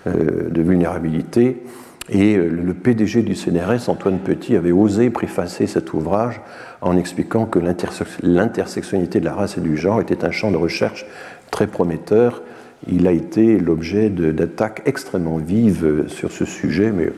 [0.06, 1.62] de vulnérabilité.
[2.08, 6.40] Et le PDG du CNRS, Antoine Petit, avait osé préfacer cet ouvrage
[6.80, 11.06] en expliquant que l'intersectionnalité de la race et du genre était un champ de recherche
[11.50, 12.42] très prometteur.
[12.88, 17.10] Il a été l'objet d'attaques extrêmement vives sur ce sujet, mais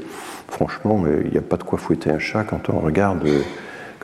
[0.49, 3.27] franchement, euh, il n'y a pas de quoi fouetter un chat quand on regarde,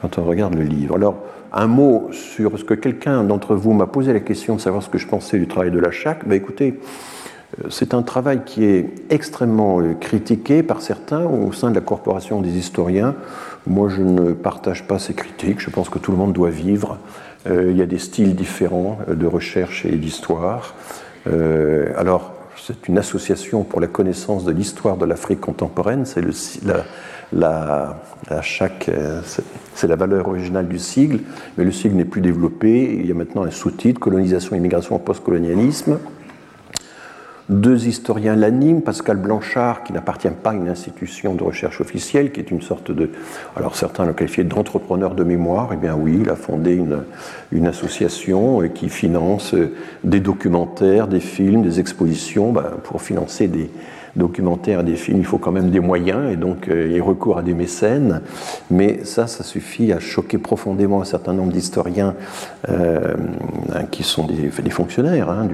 [0.00, 0.96] quand on regarde le livre.
[0.96, 1.16] Alors,
[1.52, 4.88] un mot sur ce que quelqu'un d'entre vous m'a posé la question de savoir ce
[4.88, 6.26] que je pensais du travail de la CHAC.
[6.26, 6.80] Ben, écoutez,
[7.60, 11.80] euh, c'est un travail qui est extrêmement euh, critiqué par certains au sein de la
[11.80, 13.14] corporation des historiens
[13.66, 15.60] Moi, je ne partage pas ces critiques.
[15.60, 16.98] Je pense que tout le monde doit vivre.
[17.46, 20.74] Euh, il y a des styles différents de recherche et d'histoire.
[21.26, 22.32] Euh, alors,
[22.66, 26.04] c'est une association pour la connaissance de l'histoire de l'Afrique contemporaine.
[28.40, 28.90] Chaque,
[29.74, 31.20] c'est la valeur originale du sigle,
[31.58, 32.98] mais le sigle n'est plus développé.
[32.98, 35.98] Il y a maintenant un sous-titre colonisation, immigration, postcolonialisme.
[37.50, 42.40] Deux historiens l'animent, Pascal Blanchard, qui n'appartient pas à une institution de recherche officielle, qui
[42.40, 43.10] est une sorte de,
[43.54, 48.66] alors certains le qualifient d'entrepreneur de mémoire, eh bien oui, il a fondé une, association
[48.74, 49.54] qui finance
[50.04, 53.70] des documentaires, des films, des expositions, ben, pour financer des,
[54.16, 57.42] documentaires, des films, il faut quand même des moyens, et donc euh, il recourt à
[57.42, 58.20] des mécènes.
[58.70, 62.14] Mais ça, ça suffit à choquer profondément un certain nombre d'historiens
[62.68, 63.14] euh,
[63.90, 65.48] qui sont des, fonctionnaires hein,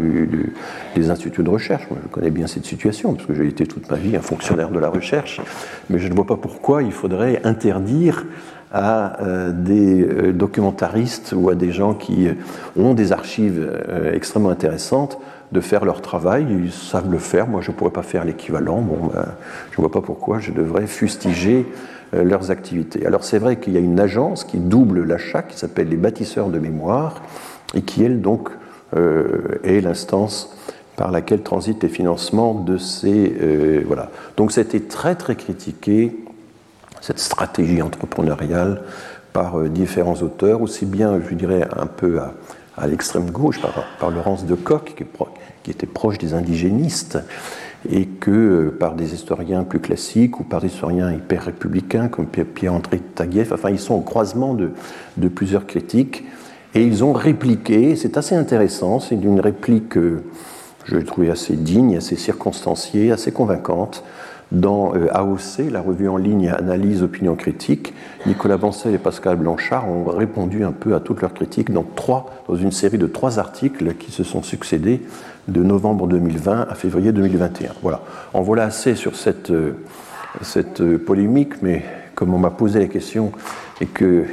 [0.94, 1.87] des instituts de recherche.
[1.90, 4.70] Moi, je connais bien cette situation, parce que j'ai été toute ma vie un fonctionnaire
[4.70, 5.40] de la recherche,
[5.88, 8.25] mais je ne vois pas pourquoi il faudrait interdire
[8.73, 12.29] à euh, des documentaristes ou à des gens qui
[12.77, 13.68] ont des archives
[14.12, 15.18] extrêmement intéressantes
[15.52, 16.46] de faire leur travail.
[16.48, 17.46] Ils savent le faire.
[17.46, 18.80] Moi, je ne pourrais pas faire l'équivalent.
[18.80, 19.26] Bon, ben,
[19.70, 21.66] je ne vois pas pourquoi je devrais fustiger
[22.14, 23.06] euh, leurs activités.
[23.06, 26.48] Alors, c'est vrai qu'il y a une agence qui double l'achat, qui s'appelle les bâtisseurs
[26.48, 27.22] de mémoire,
[27.74, 28.48] et qui, elle, donc,
[28.96, 30.56] euh, est l'instance
[30.96, 33.36] par laquelle transitent les financements de ces.
[33.40, 34.10] Euh, voilà.
[34.36, 36.16] Donc, c'était très, très critiqué,
[37.00, 38.82] cette stratégie entrepreneuriale,
[39.32, 42.18] par différents auteurs, aussi bien, je dirais, un peu
[42.76, 45.04] à l'extrême gauche par, Laurence de Coq, qui,
[45.62, 47.18] qui, était proche des indigénistes,
[47.88, 52.27] et que euh, par des historiens plus classiques ou par des historiens hyper républicains comme
[52.27, 56.25] Pierre-André Taguieff, enfin ils sont au croisement de, plusieurs critiques,
[56.75, 60.23] et ils ont répliqué, c'est assez intéressant, c'est une réplique que
[60.85, 64.05] je trouvais assez digne, assez circonstanciée, assez convaincante,
[64.53, 67.94] dans euh, AOC, la revue en ligne Analyse, Opinion Critique,
[68.27, 72.31] Nicolas Bancel et Pascal Blanchard ont répondu un peu à toutes leurs critiques dans, trois,
[72.49, 75.03] dans une série de trois articles qui se sont succédés
[75.50, 77.72] de novembre 2020 à février 2021.
[77.82, 78.00] Voilà.
[78.32, 79.72] En voilà assez sur cette, euh,
[80.56, 81.84] euh, polémique, mais
[82.14, 83.32] comme on m'a posé la question
[83.80, 84.24] et que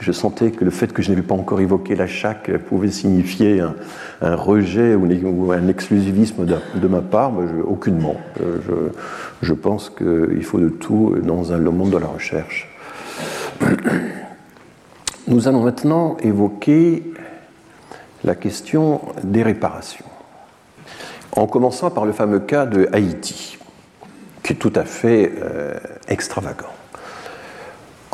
[0.00, 3.60] je sentais que le fait que je n'avais pas encore évoqué la chaque pouvait signifier
[4.20, 8.16] un, rejet ou, un exclusivisme de, ma part, mais aucunement.
[8.40, 12.68] Euh, je, je pense qu'il faut de tout dans le monde de la recherche.
[15.26, 17.02] Nous allons maintenant évoquer
[18.24, 20.04] la question des réparations,
[21.38, 23.58] en commençant par le fameux cas de Haïti,
[24.42, 25.74] qui est tout à fait euh,
[26.08, 26.66] extravagant.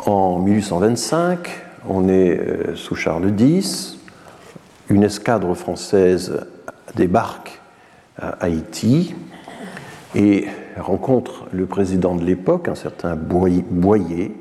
[0.05, 1.49] En 1825,
[1.89, 3.97] on est euh, sous Charles X,
[4.89, 6.45] une escadre française
[6.95, 7.59] débarque
[8.19, 9.15] à Haïti
[10.13, 10.45] et
[10.77, 14.35] rencontre le président de l'époque, un certain Boyer,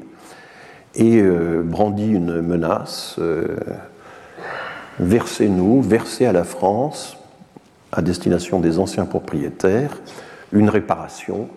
[0.94, 3.18] et euh, brandit une menace
[5.00, 7.16] versez-nous, versez à la France,
[7.94, 9.96] à destination des anciens propriétaires,
[10.52, 11.48] une réparation,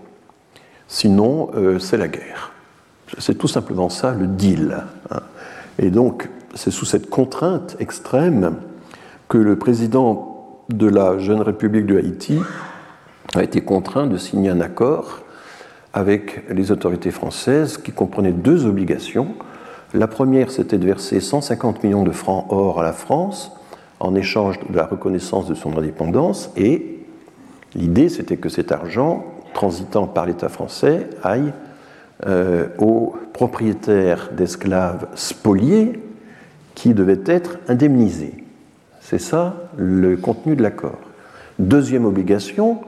[0.87, 2.53] sinon c'est la guerre.
[3.17, 4.83] C'est tout simplement ça le deal.
[5.11, 5.19] Hein.
[5.79, 8.57] Et donc, c'est sous cette contrainte extrême
[9.29, 12.39] que le président de la jeune République de Haïti
[13.35, 15.21] a été contraint de signer un accord
[15.93, 19.29] avec les autorités françaises qui comprenait deux obligations.
[19.93, 23.51] La première, c'était de verser 150 millions de francs or à la France
[23.99, 26.99] en échange de la reconnaissance de son indépendance et
[27.75, 31.53] l'idée, c'était que cet argent, transitant par l'État français, aille
[32.25, 35.99] euh, aux propriétaires d'esclaves spoliés
[36.75, 38.43] qui devaient être indemnisés.
[39.01, 40.99] C'est ça le contenu de l'accord.
[41.59, 42.79] Deuxième obligation,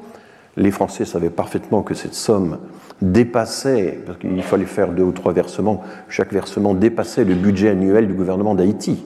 [0.57, 2.59] les Français savaient parfaitement que cette somme
[3.01, 8.07] dépassait, parce qu'il fallait faire deux ou trois versements, chaque versement dépassait le budget annuel
[8.07, 9.05] du gouvernement d'Haïti.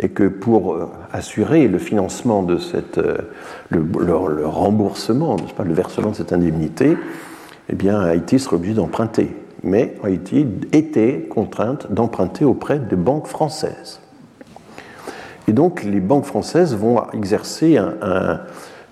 [0.00, 3.18] Et que pour euh, assurer le financement de cette, euh,
[3.70, 6.96] le, remboursement, pas, le versement de cette indemnité,
[7.68, 14.00] eh bien, Haïti serait obligé d'emprunter mais Haïti était contrainte d'emprunter auprès des banques françaises.
[15.48, 17.78] Et donc les banques françaises vont exercer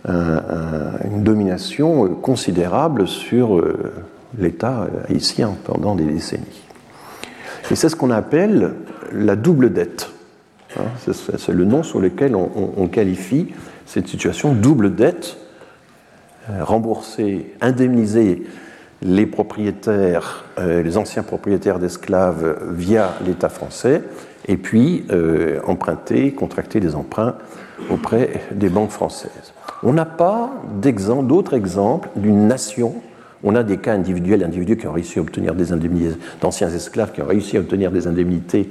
[0.06, 3.92] une domination considérable sur euh,
[4.38, 6.62] l'État haïtien pendant des décennies.
[7.70, 8.72] Et c'est ce qu'on appelle
[9.12, 10.10] la double dette.
[10.78, 13.48] Hein, c'est le nom sur lequel on, qualifie
[13.86, 15.36] cette situation double dette,
[16.50, 18.42] euh, rembourser, indemniser
[19.02, 24.02] les propriétaires, euh, les anciens propriétaires d'esclaves via l'État français,
[24.48, 27.34] et puis euh, emprunter, contracter des emprunts
[27.90, 29.52] auprès des banques françaises.
[29.82, 30.52] On n'a pas
[31.22, 32.94] d'autres exemples d'une nation
[33.44, 37.10] On a des cas individuels d'individus qui ont réussi à obtenir des indemnités, d'anciens esclaves
[37.12, 38.68] qui ont réussi à obtenir des indemnités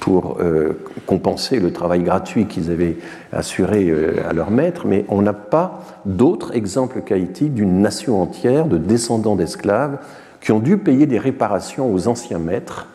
[0.00, 2.96] pour euh, compenser le travail gratuit qu'ils avaient
[3.32, 8.66] assuré euh, à leur maître, mais on n'a pas d'autres exemples qu'Haïti d'une nation entière
[8.66, 9.98] de descendants d'esclaves
[10.40, 12.86] qui ont dû payer des réparations aux anciens maîtres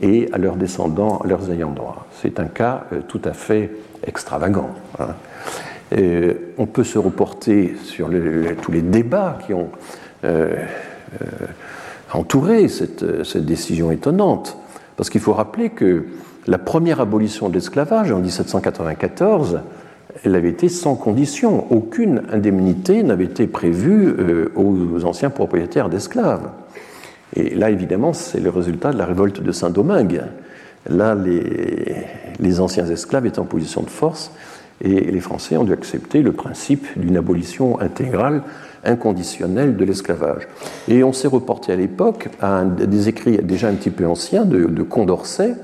[0.00, 2.06] et à leurs descendants, leurs ayants droit.
[2.20, 3.70] C'est un cas euh, tout à fait
[4.06, 4.70] extravagant.
[4.98, 5.14] Hein.
[6.56, 8.08] on peut se reporter sur
[8.62, 9.70] tous les débats qui ont
[12.12, 13.04] entouré cette,
[13.36, 14.56] décision étonnante,
[14.96, 16.06] parce qu'il faut rappeler que
[16.46, 19.60] la première abolition de l'esclavage en 1794,
[20.24, 21.66] elle avait été sans condition.
[21.70, 26.50] Aucune indemnité n'avait été prévue euh, aux anciens propriétaires d'esclaves.
[27.36, 30.22] Et là, évidemment, c'est le résultat de la révolte de Saint-Domingue.
[30.88, 34.32] Là, les, anciens esclaves étaient en position de force
[34.82, 38.42] et les Français ont dû accepter le principe d'une abolition intégrale,
[38.82, 40.48] inconditionnelle de l'esclavage.
[40.88, 44.82] Et on s'est reporté à l'époque à des écrits déjà un petit peu anciens de
[44.82, 45.54] Condorcet,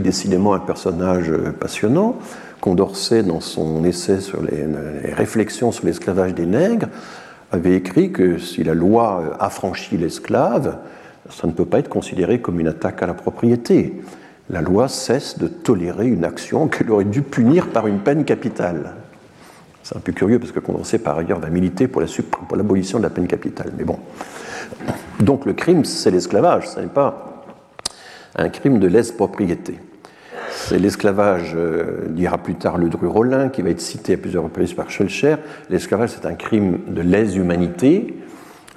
[0.00, 2.16] décidément un personnage euh, passionnant.
[2.60, 4.66] Condorcet, dans son essai sur les,
[5.12, 6.88] réflexions sur l'esclavage des nègres,
[7.52, 10.78] avait écrit que si la loi euh, affranchit l'esclave,
[11.30, 14.00] ça ne peut pas être considéré comme une attaque à la propriété.
[14.48, 18.94] La loi cesse de tolérer une action qu'elle aurait dû punir par une peine capitale.
[19.82, 22.02] C'est un peu curieux parce que Condorcet, par ailleurs, va militer pour
[22.56, 23.72] l'abolition de la peine capitale.
[23.76, 23.98] Mais bon.
[25.20, 27.44] Donc le crime, c'est l'esclavage, ce n'est pas
[28.36, 29.78] un crime de lèse-propriété.
[30.68, 34.74] C'est l'esclavage, euh, dira plus tard le Rollin, qui va être cité à plusieurs reprises
[34.74, 35.36] par Schulcher.
[35.70, 38.16] L'esclavage, c'est un crime de lèse-humanité,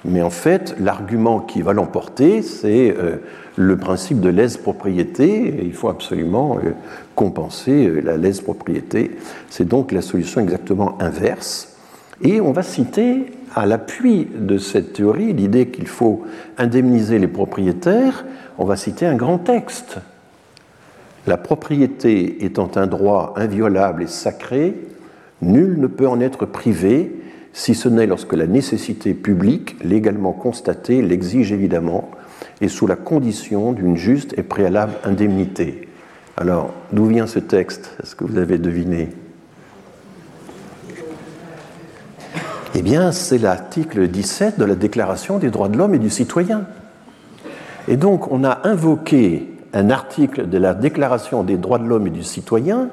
[0.04, 3.16] mais en fait, l'argument qui va l'emporter, c'est euh,
[3.56, 6.70] le principe de lèse-propriété, il faut absolument euh,
[7.16, 9.16] compenser la lèse-propriété.
[9.48, 11.76] C'est donc la solution exactement inverse.
[12.22, 16.22] Et on va citer à l'appui de cette théorie l'idée qu'il faut
[16.56, 18.24] indemniser les propriétaires
[18.60, 19.96] on va citer un grand texte.
[21.26, 24.74] La propriété étant un droit inviolable et sacré,
[25.42, 27.14] nul ne peut en être privé,
[27.52, 32.10] si ce n'est lorsque la nécessité publique, légalement constatée, l'exige évidemment,
[32.60, 35.88] et sous la condition d'une juste et préalable indemnité.
[36.36, 37.96] Alors, d'où vient ce texte?
[38.02, 39.10] Est-ce que vous avez deviné?
[42.74, 46.66] Eh bien, c'est l'article 17 de la Déclaration des droits de l'homme et du citoyen.
[47.88, 52.10] Et donc on a invoqué un article de la Déclaration des droits de l'homme et
[52.10, 52.88] du citoyen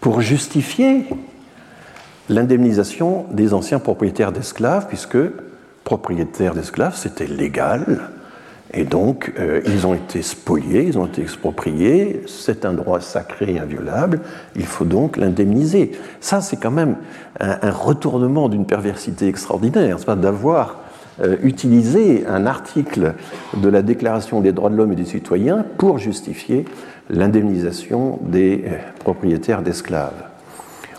[0.00, 1.04] pour justifier
[2.28, 5.18] l'indemnisation des anciens propriétaires d'esclaves, puisque
[5.84, 8.10] propriétaires d'esclaves, c'était légal,
[8.74, 13.54] et donc euh, ils ont été spoliés, ils ont été expropriés, c'est un droit sacré
[13.54, 14.20] et inviolable,
[14.56, 15.92] il faut donc l'indemniser.
[16.20, 16.96] Ça, c'est quand même
[17.40, 20.80] un, un retournement d'une perversité extraordinaire, c'est pas d'avoir
[21.20, 23.14] euh, utiliser un article
[23.56, 26.64] de la Déclaration des droits de l'homme et des citoyens pour justifier
[27.10, 30.22] l'indemnisation des euh, propriétaires d'esclaves.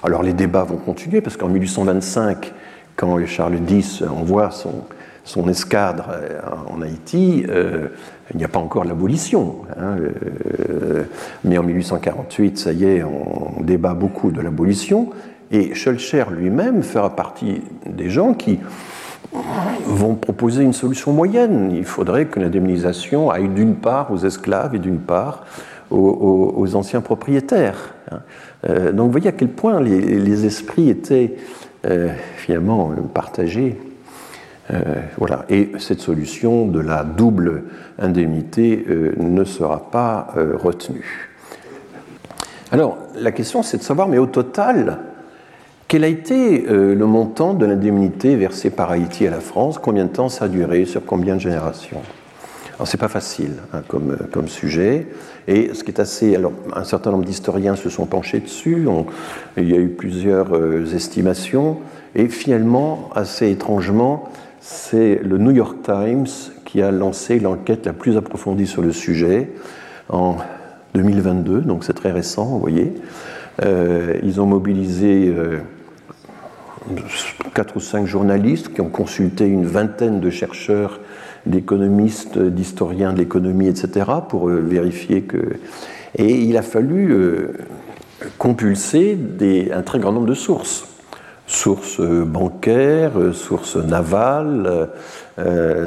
[0.03, 2.53] Alors les débats vont continuer parce qu'en 1825,
[2.97, 7.45] quand Charles X envoie son, escadre euh, en Haïti,
[8.32, 9.61] il n'y a pas encore l'abolition.
[9.80, 9.97] Hein,
[11.45, 15.11] mais en 1848, ça y est, on, débat beaucoup de l'abolition.
[15.51, 18.59] Et Schulcher lui-même fera partie des gens qui
[19.86, 21.71] vont proposer une solution moyenne.
[21.73, 25.45] Il faudrait que l'indemnisation aille d'une part aux esclaves et d'une part
[25.91, 27.95] aux, anciens propriétaires.
[28.67, 31.36] Euh, donc vous voyez à quel point les, esprits étaient
[31.86, 33.80] euh, finalement partagés.
[34.71, 34.82] Euh,
[35.17, 35.45] voilà.
[35.49, 37.63] Et cette solution de la double
[37.97, 38.86] indemnité
[39.17, 41.30] ne sera pas retenue.
[42.71, 44.99] Alors la question c'est de savoir, mais au total,
[45.90, 49.80] quel a été euh, le montant de l'indemnité versée par Haïti à la France?
[49.80, 50.86] Combien de temps ça a duré?
[50.86, 52.02] Sur combien de générations?
[52.76, 55.08] Alors c'est pas facile hein, comme, euh, comme, sujet,
[55.48, 58.88] et ce qui est assez, alors un certain nombre d'historiens se sont penchés dessus,
[59.58, 61.80] il y a eu plusieurs euh, estimations,
[62.14, 64.30] et finalement, assez étrangement,
[64.62, 66.28] c'est le New York Times
[66.66, 69.50] qui a lancé l'enquête la plus approfondie sur le sujet
[70.10, 70.36] en
[70.94, 72.94] 2022, donc c'est très récent, vous voyez.
[74.24, 75.34] ils ont mobilisé
[77.54, 81.00] quatre ou cinq journalistes qui ont consulté une vingtaine de chercheurs,
[81.46, 85.38] d'économistes, d'historiens de l'économie, etc., pour euh, vérifier que.
[86.18, 87.54] Et il a fallu euh,
[88.38, 89.18] compulser
[89.74, 90.86] un très grand nombre de sources.
[91.48, 94.90] Sources euh, bancaires, sources navales,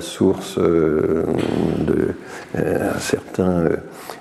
[0.01, 2.15] sources de
[2.99, 3.65] certains,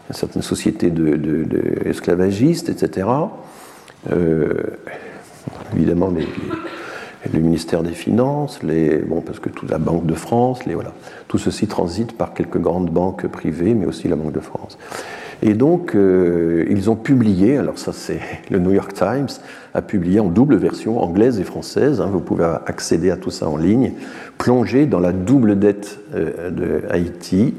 [0.10, 3.06] certaines sociétés d'esclavagistes, de, etc
[5.76, 6.14] évidemment,
[7.32, 10.94] le ministère des Finances, les, bon, parce que toute la Banque de France, les, voilà,
[11.28, 14.78] tout ceci transite par quelques grandes banques privées, mais aussi la Banque de France.
[15.44, 18.20] Et donc, euh, ils ont publié, alors ça c'est
[18.50, 19.28] le New York Times,
[19.74, 23.48] a publié en double version, anglaise et française, hein, vous pouvez accéder à tout ça
[23.48, 23.94] en ligne,
[24.38, 27.54] plongé dans la double dette euh, de Haïti.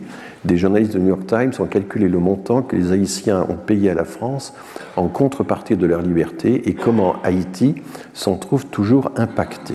[0.45, 3.91] Des journalistes de New York Times ont calculé le montant que les Haïtiens ont payé
[3.91, 4.55] à la France
[4.97, 7.77] en contrepartie de leur liberté et comment Haïti
[8.13, 9.75] s'en trouve toujours impacté.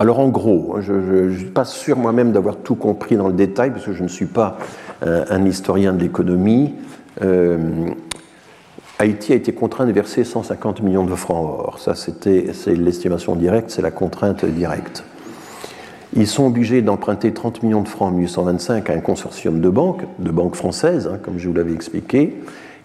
[0.00, 3.34] Alors en gros, hein, je ne suis pas sûr moi-même d'avoir tout compris dans le
[3.34, 4.58] détail, parce que je ne suis pas
[5.06, 6.74] euh, un historien de l'économie.
[7.22, 7.90] Euh,
[8.98, 11.78] Haïti a été contraint de verser 150 millions de francs or.
[11.78, 15.04] Ça, c'est l'estimation directe, c'est la contrainte directe.
[16.16, 20.02] Ils sont obligés d'emprunter 30 millions de francs en 1825 à un consortium de banques,
[20.20, 22.36] de banques françaises, hein, comme je vous l'avais expliqué,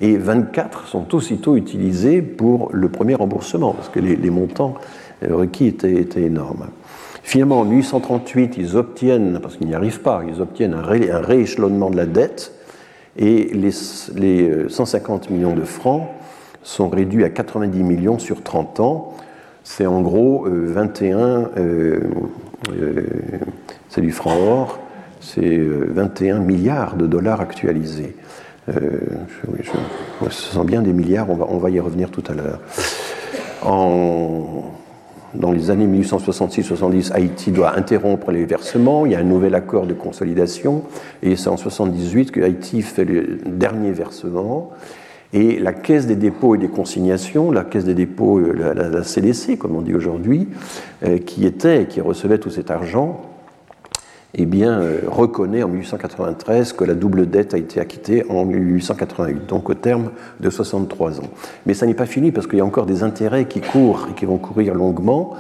[0.02, 4.76] et 24 sont aussitôt utilisés pour le premier remboursement, parce que les, montants
[5.22, 6.68] requis étaient énormes.
[7.22, 11.98] Finalement, en 1838, ils obtiennent, parce qu'ils n'y arrivent pas, ils obtiennent un, rééchelonnement de
[11.98, 12.54] la dette
[13.18, 16.08] et les, 150 euh, millions de francs
[16.64, 19.14] sont réduits à 90 millions sur 30 ans.
[19.64, 22.00] C'est en gros 21, euh, euh,
[23.90, 24.80] c'est du franc or,
[25.22, 28.16] c'est 21 milliards de dollars actualisés.
[28.68, 28.80] je,
[30.24, 32.60] je, sens bien des milliards, on va, on va y revenir tout à l'heure.
[35.36, 39.86] Dans les années 1866-70, Haïti doit interrompre les versements, il y a un nouvel accord
[39.86, 40.84] de consolidation,
[41.22, 44.72] et c'est en 78 que Haïti fait le dernier versement.
[45.32, 49.58] Et la Caisse des dépôts et des consignations, la Caisse des dépôts, la, la CDC,
[49.58, 50.48] comme on dit aujourd'hui,
[51.04, 53.22] euh, qui était qui recevait tout cet argent,
[54.36, 59.48] eh bien, euh, reconnaît en 1893 que la double dette a été acquittée en 1888,
[59.48, 61.30] donc au terme de 63 ans.
[61.66, 64.14] Mais ça n'est pas fini parce qu'il y a encore des intérêts qui courent et
[64.14, 65.36] qui vont courir longuement.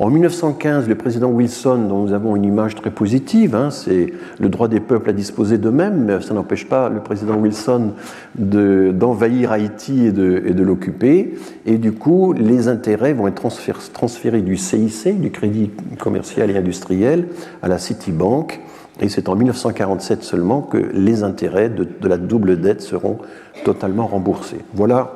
[0.00, 4.48] En 1915, le président Wilson, dont nous avons une image très positive, hein, c'est le
[4.48, 7.92] droit des peuples à disposer d'eux-mêmes, mais ça n'empêche pas le président Wilson
[8.34, 11.34] d'envahir Haïti et de, l'occuper.
[11.66, 13.46] Et du coup, les intérêts vont être
[13.92, 17.26] transférés du CIC, du Crédit commercial et industriel,
[17.62, 18.58] à la Citibank.
[19.02, 23.18] Et c'est en 1947 seulement que les intérêts de, la double dette seront
[23.64, 24.64] totalement remboursés.
[24.72, 25.12] Voilà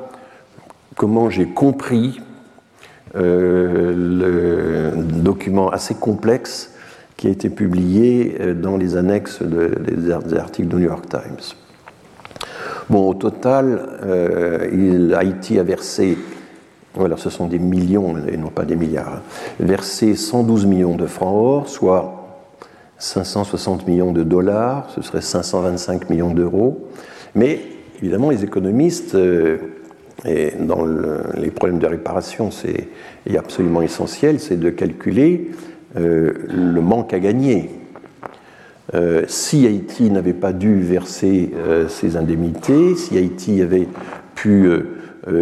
[0.95, 2.19] comment j'ai compris
[3.15, 6.75] le document assez complexe
[7.17, 11.55] qui a été publié euh, dans les annexes des articles du New York Times.
[12.89, 16.17] Bon, au total, euh, Haïti a versé,
[16.93, 19.21] voilà, ce sont des millions et non pas des milliards, hein,
[19.59, 22.21] versé 112 millions de francs or, soit
[22.97, 26.87] 560 millions de dollars, ce serait 525 millions d'euros.
[27.33, 27.59] Mais
[27.99, 29.17] évidemment, les économistes
[30.25, 30.85] et dans
[31.35, 32.87] les problèmes de réparation, c'est
[33.37, 35.51] absolument essentiel, c'est de calculer
[35.97, 37.69] euh, le manque à gagner.
[38.93, 43.87] Euh, si Haïti n'avait pas dû verser euh, ses indemnités, si Haïti avait
[44.35, 44.69] pu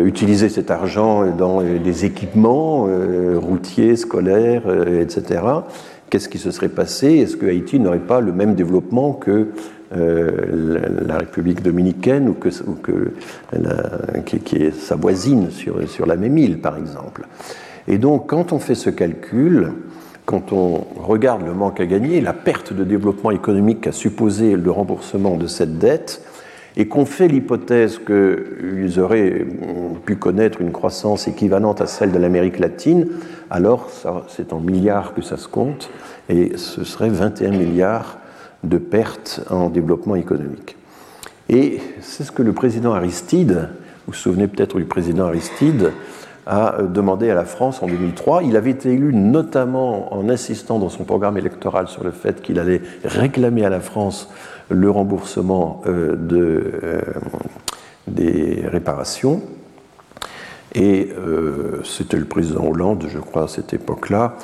[0.06, 2.88] utiliser cet argent dans des équipements
[3.36, 4.64] routiers, scolaires,
[5.02, 5.42] etc.,
[6.10, 7.08] qu'est-ce qui se serait passé?
[7.18, 9.48] Est-ce que Haïti n'aurait pas le même développement que
[9.96, 13.12] euh, la République dominicaine ou, que,
[14.26, 17.28] qui, est sa voisine sur, sur la même île, par exemple.
[17.88, 19.74] Et donc, quand on fait ce calcul,
[20.26, 24.72] quand on regarde le manque à gagner, la perte de développement économique qu'a supposé le
[24.72, 26.22] remboursement de cette dette,
[26.76, 29.46] et qu'on fait l'hypothèse qu'ils auraient
[30.06, 33.08] pu connaître une croissance équivalente à celle de l'Amérique latine,
[33.50, 33.90] alors
[34.28, 35.90] c'est en milliards que ça se compte,
[36.30, 38.18] et ce serait 21 milliards
[38.64, 40.78] de pertes en développement économique.
[41.50, 43.70] Et c'est ce que le président Aristide,
[44.06, 45.92] vous vous souvenez peut-être du président Aristide,
[46.46, 48.44] a demandé à la France en 2003.
[48.44, 52.60] Il avait été élu notamment en insistant dans son programme électoral sur le fait qu'il
[52.60, 54.30] allait réclamer à la France
[54.70, 57.02] le remboursement euh, euh,
[58.08, 59.42] des réparations.
[60.76, 64.36] Et euh, c'était le président Hollande, je crois, à cette époque-là,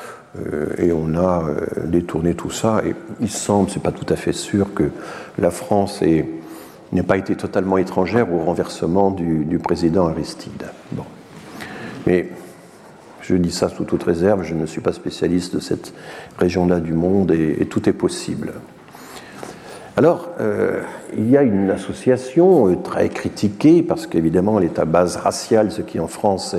[0.78, 2.82] et on a euh, détourné tout ça.
[2.86, 4.92] Et il semble, c'est pas tout à fait sûr, que
[5.38, 10.66] la France n'ait pas été totalement étrangère au renversement du, président Aristide.
[10.92, 11.06] Bon.
[12.06, 12.30] Mais
[13.22, 15.94] je dis ça sous toute réserve, je ne suis pas spécialiste de cette
[16.38, 18.54] région-là du monde et tout est possible.
[20.00, 20.80] Alors, euh,
[21.18, 25.74] il y a une association euh, très critiquée, parce qu'évidemment, elle est à base raciale,
[25.74, 26.56] ce qui en France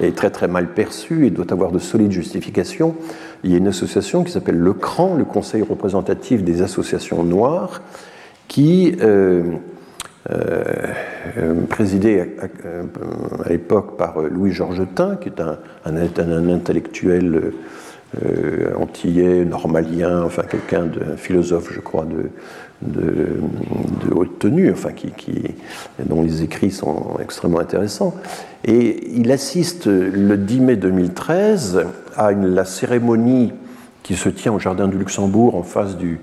[0.00, 2.94] est, très très mal perçu et doit avoir de solides justifications.
[3.42, 7.82] Il y a une association qui s'appelle le CRAN, le Conseil représentatif des associations noires,
[8.46, 9.42] qui euh,
[11.68, 17.52] présidé à, l'époque par Louis Georgetin, qui est un, un intellectuel
[18.78, 22.06] antillais, normalien, enfin quelqu'un de philosophe, je crois,
[22.82, 23.40] de,
[24.14, 25.42] haute tenue, enfin, qui,
[26.04, 28.14] dont les écrits sont extrêmement intéressants.
[28.64, 31.86] Et il assiste le 10 mai 2013
[32.16, 33.52] à la cérémonie
[34.06, 36.20] qui se tient au Jardin du Luxembourg en face du,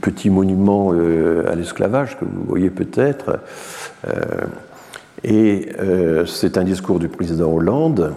[0.00, 3.40] petit monument euh, à l'esclavage que vous voyez peut-être.
[4.06, 4.46] Euh,
[5.24, 8.14] et euh, c'est un discours du président Hollande,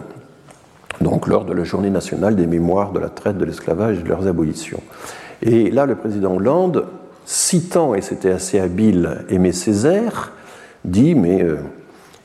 [1.00, 4.08] donc lors de la journée nationale des mémoires de la traite, de l'esclavage et de
[4.08, 4.80] leurs abolitions.
[5.42, 6.86] Et là, le président Hollande
[7.24, 10.32] citant, et c'était assez habile, Aimé Césaire,
[10.84, 11.56] dit Mais euh,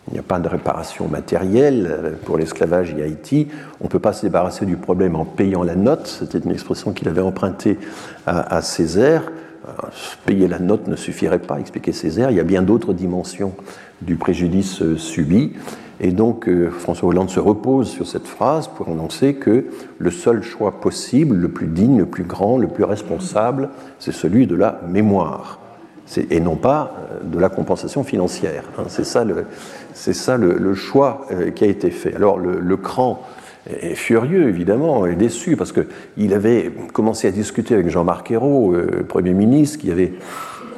[0.07, 3.47] il n'y a pas de réparation matérielle euh, pour l'esclavage et Haïti,
[3.81, 6.07] on ne peut pas se débarrasser du problème en payant la note.
[6.07, 7.77] C'était une expression qu'il avait empruntée
[8.25, 9.23] à, Césaire.
[9.67, 9.71] Euh,
[10.25, 13.53] payer la note ne suffirait pas, expliquait Césaire, il y a bien d'autres dimensions
[14.01, 15.53] du préjudice subi.
[16.03, 16.49] Et donc
[16.79, 19.65] François Hollande se repose sur cette phrase pour annoncer que
[19.99, 24.47] le seul choix possible, le plus digne, le plus grand, le plus responsable, c'est celui
[24.47, 25.59] de la mémoire,
[26.17, 28.63] et non pas euh, de la compensation financière.
[28.77, 28.83] Hein.
[28.87, 29.23] C'est ça,
[30.37, 32.15] le, choix euh, qui a été fait.
[32.15, 33.21] Alors le, cran
[33.69, 39.05] est furieux, évidemment, et déçu, parce qu'il avait commencé à discuter avec Jean-Marc Ayrault, euh,
[39.07, 40.13] Premier ministre, qui avait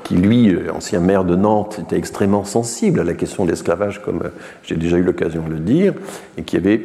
[0.04, 4.24] qui lui, ancien maire de Nantes, était extrêmement sensible à la question de l'esclavage, comme
[4.64, 5.93] j'ai déjà eu l'occasion de le dire,
[6.38, 6.82] et qui avait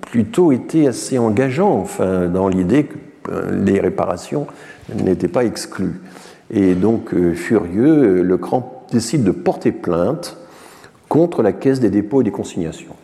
[0.00, 2.96] plutôt été assez engageant enfin, dans l'idée que
[3.52, 4.46] les réparations
[4.94, 6.00] n'était pas exclu.
[6.50, 10.36] Et donc, euh, furieux, le CRAN décide de porter plainte
[11.08, 12.94] contre la Caisse des dépôts et des consignations.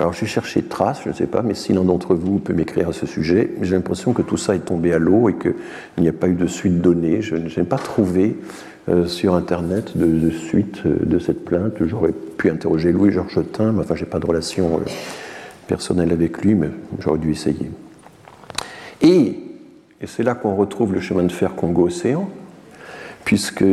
[0.00, 2.90] Alors j'ai cherché traces, je ne sais pas, mais si l'un d'entre vous peut m'écrire
[2.90, 5.54] à ce sujet, j'ai l'impression que tout ça est tombé à l'eau et qu'il
[5.98, 7.20] n'y a pas eu de suite donnée.
[7.20, 8.36] Je n'ai pas trouvé
[8.88, 11.74] euh, sur Internet de, suite euh, de cette plainte.
[11.84, 14.80] J'aurais pu interroger Louis Georgetin, mais enfin j'ai pas de relation
[15.66, 16.70] personnelle avec lui, mais
[17.00, 17.70] j'aurais dû essayer.
[19.02, 19.40] Et
[20.06, 22.30] c'est là qu'on retrouve le chemin de fer Congo-Océan,
[23.24, 23.64] puisque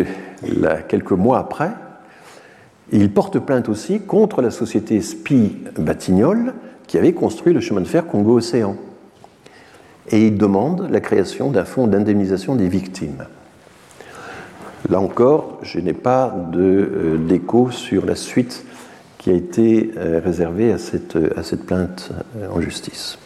[0.87, 1.71] quelques mois après,
[2.91, 6.53] il porte plainte aussi contre la société SPI Batignolles
[6.87, 8.75] qui avait construit le chemin de fer Congo-Océan.
[10.11, 13.25] Et il demande la création d'un fonds d'indemnisation des victimes.
[14.89, 18.63] Là encore, je n'ai pas euh, d'écho sur la suite
[19.17, 23.17] qui a été euh, réservée à cette, plainte euh, en justice.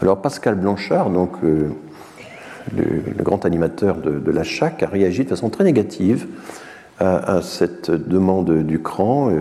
[0.00, 1.72] Alors Pascal Blanchard, donc le,
[3.22, 6.26] grand animateur de, la CHAC, a réagi de façon très négative
[7.00, 9.30] à, cette demande du CRAN.
[9.30, 9.40] Euh,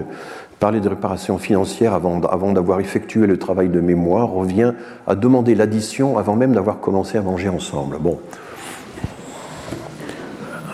[0.60, 4.74] parler de réparation financière avant, d'avoir effectué le travail de mémoire revient
[5.08, 7.98] à demander l'addition avant même d'avoir commencé à manger ensemble.
[8.00, 8.20] Bon,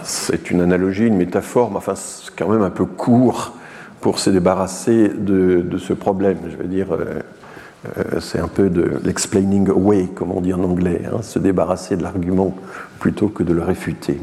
[0.04, 3.54] c'est une analogie, une métaphore, mais enfin, c'est quand même un peu court
[4.02, 6.38] pour se débarrasser de, ce problème.
[6.50, 7.22] Je veux dire, euh,
[7.98, 11.96] euh, c'est un peu de l'explaining away, comme on dit en anglais, hein, se débarrasser
[11.96, 12.56] de l'argument
[13.00, 14.20] plutôt que de le réfuter.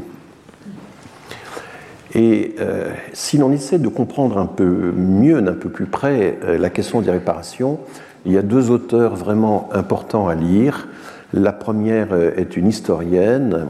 [2.15, 6.57] Et euh, si l'on essaie de comprendre un peu mieux, d'un peu plus près, euh,
[6.57, 7.79] la question des réparations,
[8.25, 10.87] il y a deux auteurs vraiment importants à lire.
[11.33, 13.67] La première est une historienne,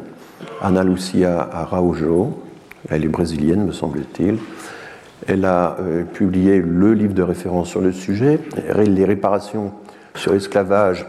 [0.62, 2.44] Ana Lucia Araujo,
[2.90, 4.38] elle est brésilienne, me semble-t-il.
[5.28, 5.78] Elle a
[6.14, 8.42] publié le livre de référence sur le sujet,
[8.86, 9.72] Les réparations
[10.14, 11.06] sur l'esclavage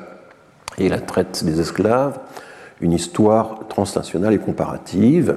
[0.79, 2.21] et la traite des esclaves,
[2.81, 5.37] une histoire transnationale et comparative.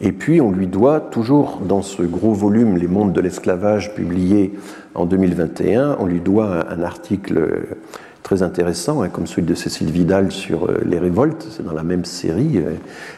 [0.00, 4.52] Et puis on lui doit, toujours dans ce gros volume Les mondes de l'esclavage publié
[4.94, 7.76] en 2021, on lui doit un, article
[8.22, 11.82] très intéressant, hein, comme celui de Cécile Vidal sur euh, les révoltes, c'est dans la
[11.82, 12.72] même série, euh,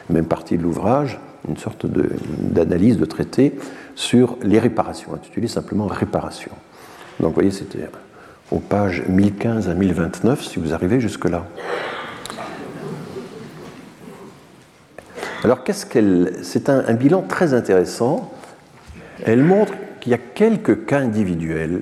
[0.09, 3.53] même partie de l'ouvrage, une sorte d'analyse, de, de traité
[3.95, 6.51] sur les réparations, intitulé simplement Réparation.
[7.19, 7.87] Donc vous voyez, c'était
[8.51, 11.45] aux pages 1015 à 1029, si vous arrivez jusque-là.
[15.43, 16.39] Alors, qu'est-ce qu'elle.
[16.41, 18.31] C'est un, bilan très intéressant.
[19.25, 21.81] Elle montre qu'il y a quelques cas individuels,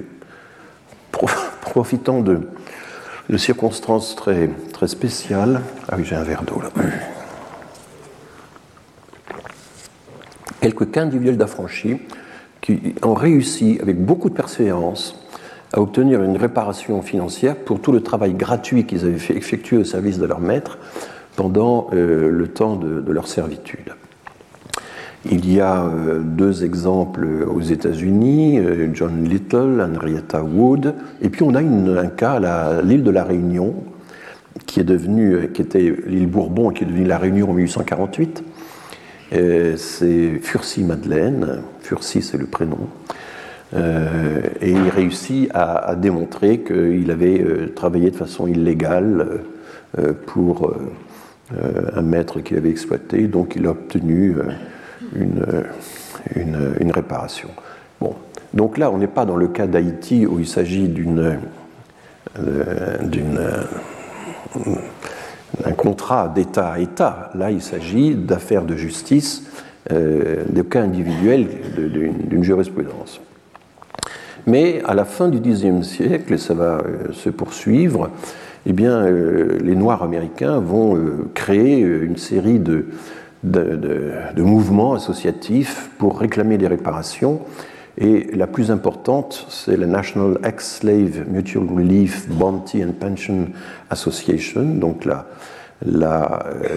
[1.62, 2.42] profitant de,
[3.38, 4.50] circonstances très,
[4.88, 5.62] spéciales.
[5.90, 6.70] Ah oui, j'ai un verre d'eau là.
[10.60, 12.00] Quelques cas individuels d'affranchis
[12.62, 15.16] qui ont réussi avec beaucoup de persévérance
[15.74, 20.20] à obtenir une réparation financière pour tout le travail gratuit qu'ils avaient effectué au service
[20.20, 20.78] de leur maître
[21.42, 23.96] pendant euh, le temps de, leur servitude.
[25.26, 31.42] Il y a euh, deux exemples aux États-Unis, euh, John Little, Henrietta Wood, et puis
[31.42, 33.74] on a un cas à l'île de la Réunion,
[34.68, 38.44] qui est devenue, qui était l'île Bourbon, qui est devenue la Réunion en 1848.
[39.78, 42.90] C'est Furcy Madeleine, Furcy c'est le prénom,
[43.74, 49.40] et il réussit à, démontrer qu'il avait travaillé de façon illégale
[50.26, 50.74] pour
[51.96, 54.36] un maître qu'il avait exploité, donc il a obtenu
[55.16, 55.46] une,
[56.36, 57.50] une, réparation.
[58.00, 58.16] Bon.
[58.54, 61.40] Donc là, on n'est pas dans le cas d'Haïti où il s'agit d'une
[65.60, 67.30] d'un contrat d'État à État.
[67.36, 69.44] Là, il s'agit d'affaires de justice,
[69.92, 71.48] euh, de cas individuels
[71.78, 73.22] d'une jurisprudence.
[74.48, 78.10] Mais à la fin du Xe siècle, et ça va euh, se poursuivre,
[78.68, 80.98] eh bien, euh, les Noirs américains vont
[81.34, 82.86] créer une série de,
[84.38, 87.42] mouvements associatifs pour réclamer des réparations.
[87.98, 93.48] Et la plus importante, c'est la National Ex-Slave Mutual Relief Bounty and Pension
[93.90, 95.08] Association, donc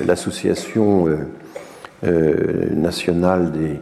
[0.07, 1.19] l'association euh,
[2.05, 3.81] euh, nationale des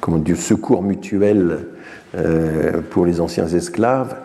[0.00, 1.66] comment dire, secours mutuels
[2.90, 4.16] pour les anciens esclaves.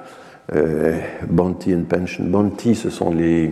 [0.49, 2.23] Bounty and Pension.
[2.23, 3.51] Bounty, ce sont les,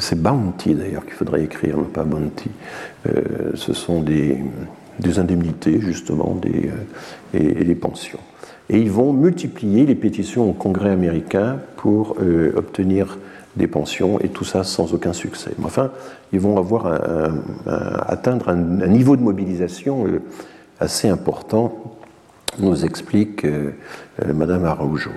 [0.00, 2.50] c'est bounty d'ailleurs qu'il faudrait écrire, non pas bounty.
[3.06, 4.38] Euh, ce sont des,
[5.18, 6.70] indemnités justement euh,
[7.34, 8.18] et, des pensions.
[8.68, 13.18] Et ils vont multiplier les pétitions au Congrès américain pour euh, obtenir
[13.56, 15.52] des pensions et tout ça sans aucun succès.
[15.58, 15.90] Mais enfin,
[16.32, 16.86] ils vont avoir
[18.06, 20.04] atteindre un, niveau de mobilisation
[20.78, 21.72] assez important,
[22.58, 23.46] nous explique
[24.34, 25.10] Madame Araujo.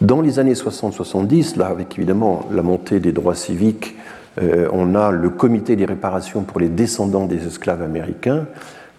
[0.00, 3.96] Dans les années 60-70, là, avec évidemment la montée des droits civiques,
[4.40, 8.46] euh, on a le comité des réparations pour les descendants des esclaves américains,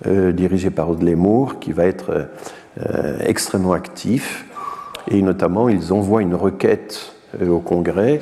[0.07, 2.27] euh, dirigé par Audley Moore, qui va être
[2.85, 4.45] euh, extrêmement actif.
[5.09, 7.13] Et notamment, ils envoient une requête
[7.47, 8.21] au Congrès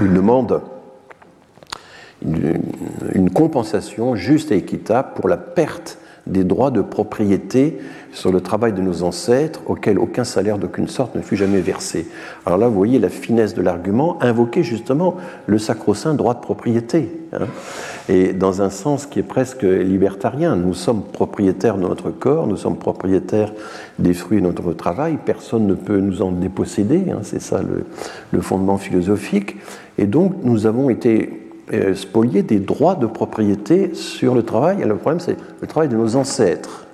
[0.00, 0.62] où ils demandent
[2.22, 7.78] une compensation juste et équitable pour la perte des droits de propriété
[8.12, 12.06] sur le travail de nos ancêtres auquel aucun salaire d'aucune sorte ne fut jamais versé.
[12.46, 15.16] Alors là, vous voyez la finesse de l'argument, invoquer justement
[15.46, 17.46] le sacro-saint droit de propriété, hein.
[18.08, 20.56] et dans un sens qui est presque libertarien.
[20.56, 23.52] Nous sommes propriétaires de notre corps, nous sommes propriétaires
[23.98, 27.20] des fruits de notre travail, personne ne peut nous en déposséder, hein.
[27.22, 27.86] c'est ça le,
[28.30, 29.56] le fondement philosophique,
[29.98, 31.41] et donc nous avons été
[31.72, 34.82] euh, spoliés des droits de propriété sur le travail.
[34.82, 36.86] Et le problème, c'est le travail de nos ancêtres.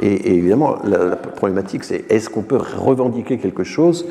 [0.00, 4.06] Et, évidemment, la, problématique, c'est est-ce qu'on peut revendiquer quelque chose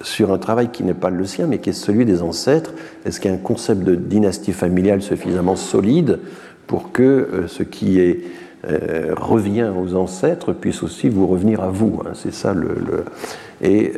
[0.00, 2.72] sur un travail qui n'est pas le sien, mais qui est celui des ancêtres?
[3.04, 6.20] Est-ce qu'il y a un concept de dynastie familiale suffisamment solide
[6.68, 8.20] pour que euh, ce qui est,
[8.68, 12.12] euh, revient aux ancêtres puisse aussi vous revenir à vous hein?
[12.14, 13.04] C'est ça le.
[13.60, 13.92] Et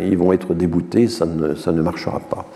[0.00, 2.46] ils vont être déboutés, ça ne, ça ne marchera pas.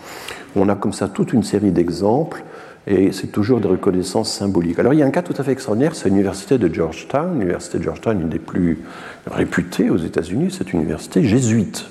[0.55, 2.43] On a comme ça toute une série d'exemples
[2.85, 4.79] et c'est toujours des reconnaissances symboliques.
[4.79, 7.39] Alors il y a un cas tout à fait extraordinaire, c'est l'université de Georgetown.
[7.39, 8.79] L'université de Georgetown, une des plus
[9.25, 11.85] réputées aux États-Unis, c'est une université jésuite.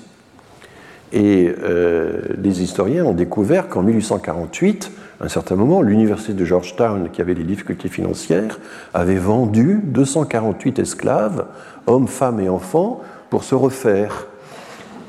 [1.13, 4.91] Et euh, les historiens ont découvert qu'en 1848,
[5.21, 8.59] à un certain moment, l'université de Georgetown, qui avait des difficultés financières,
[8.95, 11.47] avait vendu 248 esclaves,
[11.87, 14.27] hommes, femmes et enfants, pour se refaire.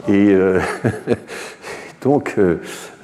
[0.09, 0.59] Et euh,
[2.03, 2.57] Donc euh,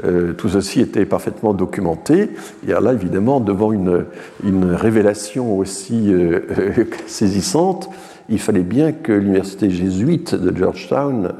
[0.03, 2.31] euh, tout ceci était parfaitement documenté.
[2.67, 4.05] Et là, évidemment, devant une,
[4.43, 6.41] révélation aussi euh,
[7.07, 7.89] saisissante,
[8.27, 11.31] il fallait bien que l'université jésuite de Georgetown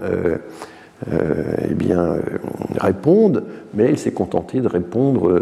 [1.07, 2.15] eh bien,
[2.77, 3.43] réponde,
[3.73, 5.39] mais elle s'est contentée de répondre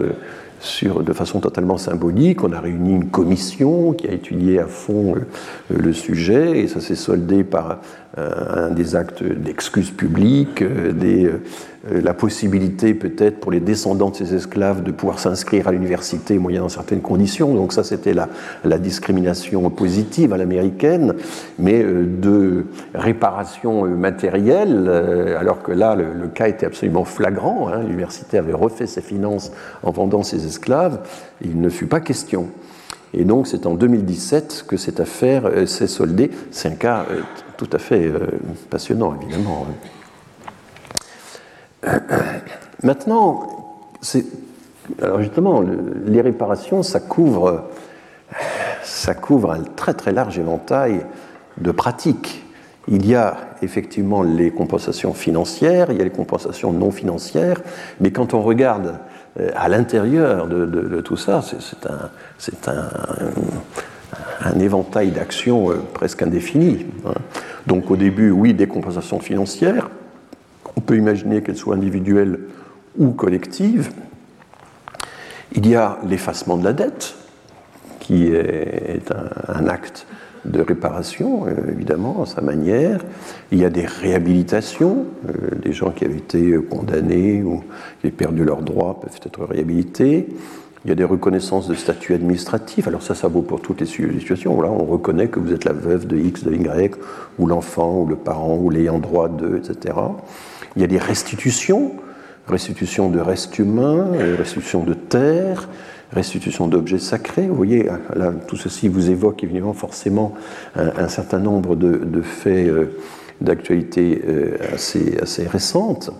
[0.84, 2.43] de façon totalement symbolique.
[2.43, 5.15] On a réuni une commission qui a étudié à fond
[5.70, 7.80] le sujet et ça s'est soldé par
[8.18, 11.41] un des actes d'excuses publiques, des euh,
[11.91, 16.69] la possibilité peut-être pour les descendants de ces esclaves de pouvoir s'inscrire à l'université moyennant
[16.69, 17.53] certaines conditions.
[17.53, 18.27] Donc ça, c'était la,
[18.77, 21.15] discrimination positive à l'américaine,
[21.57, 24.88] mais euh, de réparation euh, matérielle,
[25.39, 27.69] alors que là, le, cas était absolument flagrant.
[27.69, 27.81] Hein.
[27.83, 29.51] L'université avait refait ses finances
[29.83, 30.99] en vendant ses esclaves.
[31.41, 32.49] Il ne fut pas question.
[33.13, 36.29] Et donc c'est en 2017 que cette affaire s'est soldée.
[36.51, 37.05] C'est un cas
[37.55, 38.11] tout à fait
[38.69, 39.65] passionnant, évidemment.
[42.83, 43.73] Maintenant,
[45.01, 45.63] alors justement,
[46.05, 47.65] les réparations, ça couvre,
[48.83, 51.05] ça couvre un très très large éventail
[51.57, 52.43] de pratiques.
[52.88, 57.61] Il y a effectivement les compensations financières, il y a les compensations non financières,
[57.99, 58.99] mais quand on regarde
[59.39, 61.41] euh, à l'intérieur de, tout ça,
[62.38, 62.89] c'est un,
[64.41, 66.85] un, éventail d'actions euh, presque indéfini.
[67.05, 67.13] Hein.
[67.65, 69.89] Donc au début, oui, des compensations financières,
[70.78, 72.39] on peut imaginer qu'elles soient individuelles
[72.97, 73.91] ou collectives.
[75.53, 77.15] Il y a l'effacement de la dette,
[77.99, 79.11] qui est
[79.47, 80.05] un, acte
[80.45, 83.03] de réparation, euh, évidemment, à sa manière.
[83.51, 85.05] Il y a des réhabilitations.
[85.28, 87.63] Euh, des gens qui avaient été condamnés ou
[87.99, 90.28] qui avaient perdu leurs droits peuvent être réhabilités.
[90.86, 92.88] Il y a des reconnaissances de statut administratif.
[92.88, 94.61] Alors ça, ça vaut pour toutes les situations.
[94.61, 96.95] Là, on reconnaît que vous êtes la veuve de X, de Y,
[97.39, 99.95] ou l'enfant, ou le parent, ou l'ayant droit de, etc.
[100.78, 101.93] Il y a des restitutions,
[102.47, 105.67] restitution de restes humains, restitution de terres,
[106.11, 107.47] restitution d'objets sacrés.
[107.47, 107.89] Vous voyez,
[108.47, 110.36] tout ceci vous évoque évidemment forcément
[110.75, 112.95] un, certain nombre de, faits euh,
[113.41, 116.11] d'actualité euh, assez, assez récentes.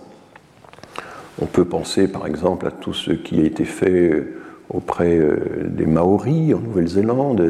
[1.40, 4.34] On peut penser par exemple à tout ce qui a été fait euh,
[4.70, 5.20] auprès
[5.66, 7.40] des Maoris en Nouvelle-Zélande,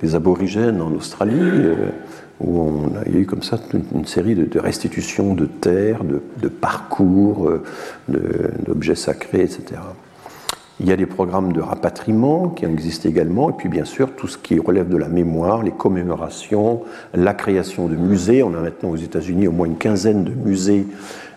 [0.00, 1.38] des aborigènes en Australie,
[2.40, 3.58] où on a, il y a eu comme ça
[3.94, 7.50] une, série de, restitutions de terres, de, de parcours,
[8.08, 9.80] d'objets sacrés, etc.
[10.82, 14.28] Il y a des programmes de rapatriement qui existent également, et puis bien sûr tout
[14.28, 16.80] ce qui relève de la mémoire, les commémorations,
[17.12, 18.42] la création de musées.
[18.42, 20.86] On a maintenant aux États-Unis au moins une quinzaine de musées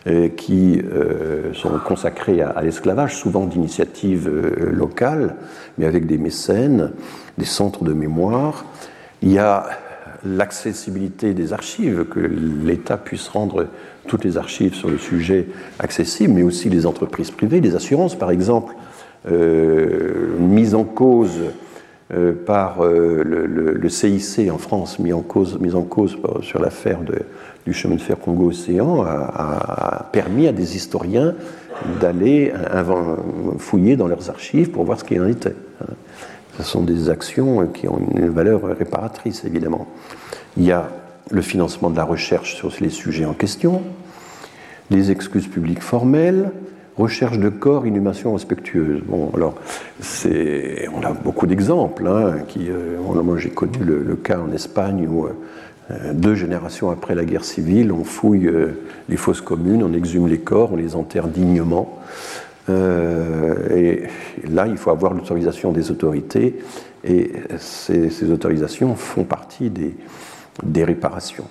[0.07, 5.35] euh, qui euh, sont consacrés à, l'esclavage, souvent d'initiatives euh, locales,
[5.77, 6.91] mais avec des mécènes,
[7.37, 8.63] des centres de mémoire.
[9.21, 9.65] Il y a
[10.25, 13.67] l'accessibilité des archives, que l'État puisse rendre
[14.07, 15.47] toutes les archives sur le sujet
[15.79, 18.73] accessibles, mais aussi les entreprises privées, les assurances par exemple
[19.31, 21.39] euh, mise en cause
[22.13, 26.99] euh, par euh, le, CIC en France, mis en cause, mise en cause sur l'affaire
[27.65, 31.35] du chemin de fer Congo-Océan, a, permis à des historiens
[32.01, 32.53] d'aller
[33.57, 35.55] fouiller dans leurs archives pour voir ce qu'il en était.
[36.57, 39.87] Ce sont des actions qui ont une valeur réparatrice, évidemment.
[40.57, 40.89] Il y a
[41.31, 43.81] le financement de la recherche sur les sujets en question,
[44.91, 46.51] les excuses publiques formelles,
[46.97, 49.01] Recherche de corps, inhumation respectueuse.
[49.07, 49.55] Bon, alors,
[49.99, 52.05] c'est, on a beaucoup d'exemples.
[52.05, 57.25] Hein, euh, moi, j'ai connu le, cas en Espagne où, euh, deux générations après la
[57.25, 61.27] guerre civile, on fouille euh, les fosses communes, on exhume les corps, on les enterre
[61.27, 61.99] dignement.
[62.69, 64.03] Et
[64.49, 66.59] là, il faut avoir l'autorisation des autorités,
[67.03, 69.95] et ces, autorisations font partie des,
[70.63, 71.47] des réparations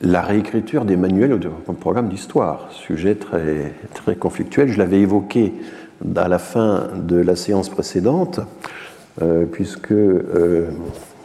[0.00, 4.68] la réécriture des manuels au programme d'histoire, sujet très, très conflictuel.
[4.70, 5.52] Je l'avais évoqué
[6.16, 8.40] à la fin de la séance précédente,
[9.22, 10.68] euh, puisque euh,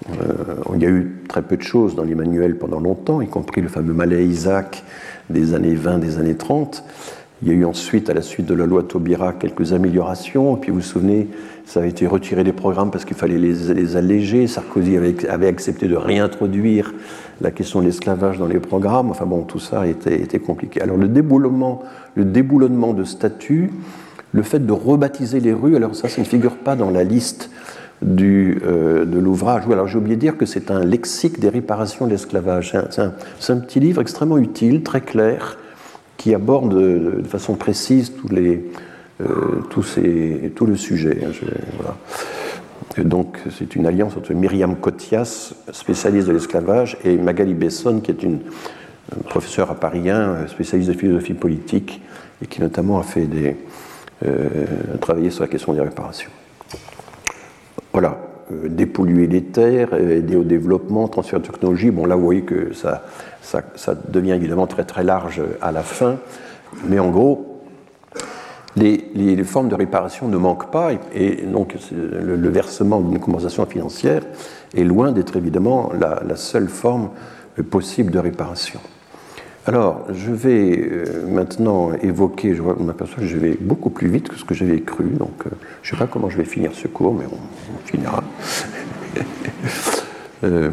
[0.09, 3.27] euh, il y a eu très peu de choses dans les manuels pendant longtemps, y
[3.27, 4.83] compris le fameux Malais Isaac
[5.29, 6.83] des années 20, des années 30.
[7.43, 10.55] Il y a eu ensuite, à la suite de la loi Taubira, quelques améliorations.
[10.55, 11.27] Et puis vous vous souvenez,
[11.65, 14.47] ça a été retiré des programmes parce qu'il fallait les, alléger.
[14.47, 16.93] Sarkozy avait, avait, accepté de réintroduire
[17.41, 19.11] la question de l'esclavage dans les programmes.
[19.11, 20.81] Enfin bon, tout ça était, était compliqué.
[20.81, 21.83] Alors le déboulonnement,
[22.15, 23.71] le déboulonnement de statuts,
[24.31, 27.49] le fait de rebaptiser les rues, alors ça, ça ne figure pas dans la liste
[28.05, 29.63] euh, de l'ouvrage.
[29.71, 32.75] alors j'ai oublié de dire que c'est un lexique des réparations de l'esclavage.
[32.89, 35.57] C'est un, petit livre extrêmement utile, très clair,
[36.17, 38.63] qui aborde de, façon précise tous les,
[39.21, 41.19] euh, tous ces, tout le sujet.
[42.97, 48.23] Donc c'est une alliance entre Myriam Kotias, spécialiste de l'esclavage, et Magali Besson, qui est
[48.23, 48.39] une
[49.29, 52.01] professeure à Paris 1, spécialiste de philosophie politique,
[52.41, 53.55] et qui notamment a fait des,
[54.25, 54.47] euh,
[55.01, 56.29] travaillé sur la question des réparations.
[57.91, 58.17] Voilà,
[58.51, 61.91] euh, dépolluer les terres, aider au développement, transfert de technologie.
[61.91, 63.05] Bon, là, vous voyez que ça,
[63.43, 66.17] ça, devient évidemment très très large à la fin,
[66.87, 67.61] mais en gros,
[68.75, 74.23] les, formes de réparation ne manquent pas, et, donc le, versement d'une compensation financière
[74.75, 77.09] est loin d'être évidemment la, seule forme
[77.69, 78.79] possible de réparation.
[79.65, 84.35] Alors, je vais euh, maintenant évoquer, je m'aperçois que je vais beaucoup plus vite que
[84.35, 85.51] ce que j'avais cru, donc euh,
[85.83, 88.23] je ne sais pas comment je vais finir ce cours, mais on, finira.
[90.43, 90.71] Euh,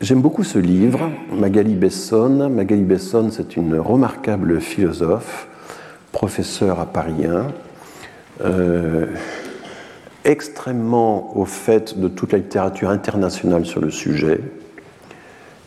[0.00, 2.48] j'aime beaucoup ce livre, Magali Besson.
[2.48, 5.48] Magali Besson, c'est une remarquable philosophe
[6.12, 7.46] professeur à Paris 1,
[8.44, 9.06] euh,
[10.24, 14.40] extrêmement au fait de toute la littérature internationale sur le sujet,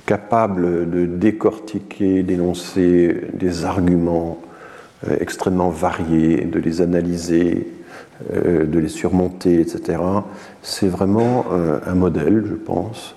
[0.05, 4.39] capable de décortiquer, d'énoncer des arguments
[5.07, 7.67] euh, extrêmement variés, de les analyser,
[8.33, 9.99] euh, de les surmonter, etc.
[10.61, 11.45] C'est vraiment
[11.85, 13.15] un modèle, je pense.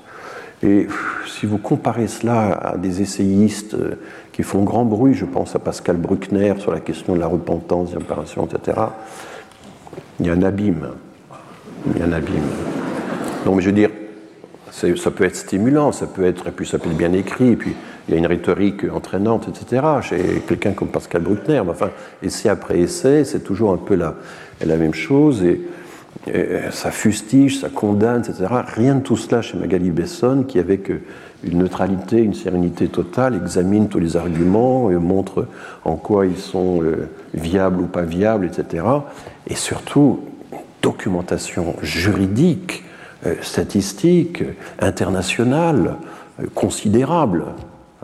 [0.62, 0.86] Et
[1.26, 3.76] si vous comparez cela à des essayistes
[4.36, 5.14] qui font grand bruit.
[5.14, 8.78] Je pense à Pascal Bruckner sur la question de la repentance, des etc.
[10.20, 10.88] Il y a un abîme.
[11.86, 12.44] Il y a un abîme.
[13.46, 13.88] Donc, je veux dire,
[14.70, 17.74] ça peut être stimulant, ça peut être, puis ça peut être bien écrit, et puis
[18.06, 19.82] il y a une rhétorique entraînante, etc.
[20.02, 21.88] Chez quelqu'un comme Pascal Bruckner, enfin,
[22.22, 24.16] essai après essai, c'est toujours un peu la,
[24.62, 25.42] la même chose.
[25.44, 25.62] Et
[26.70, 28.46] ça fustige, ça condamne, etc.
[28.74, 30.90] Rien de tout cela chez Magali Besson, qui avec
[31.44, 35.46] une neutralité, une sérénité totale, examine tous les arguments, et montre
[35.84, 36.82] en quoi ils sont
[37.34, 38.84] viables ou pas viables, etc.
[39.46, 40.20] Et surtout,
[40.82, 42.84] documentation juridique,
[43.42, 44.44] statistique,
[44.80, 45.96] internationale,
[46.54, 47.44] considérable.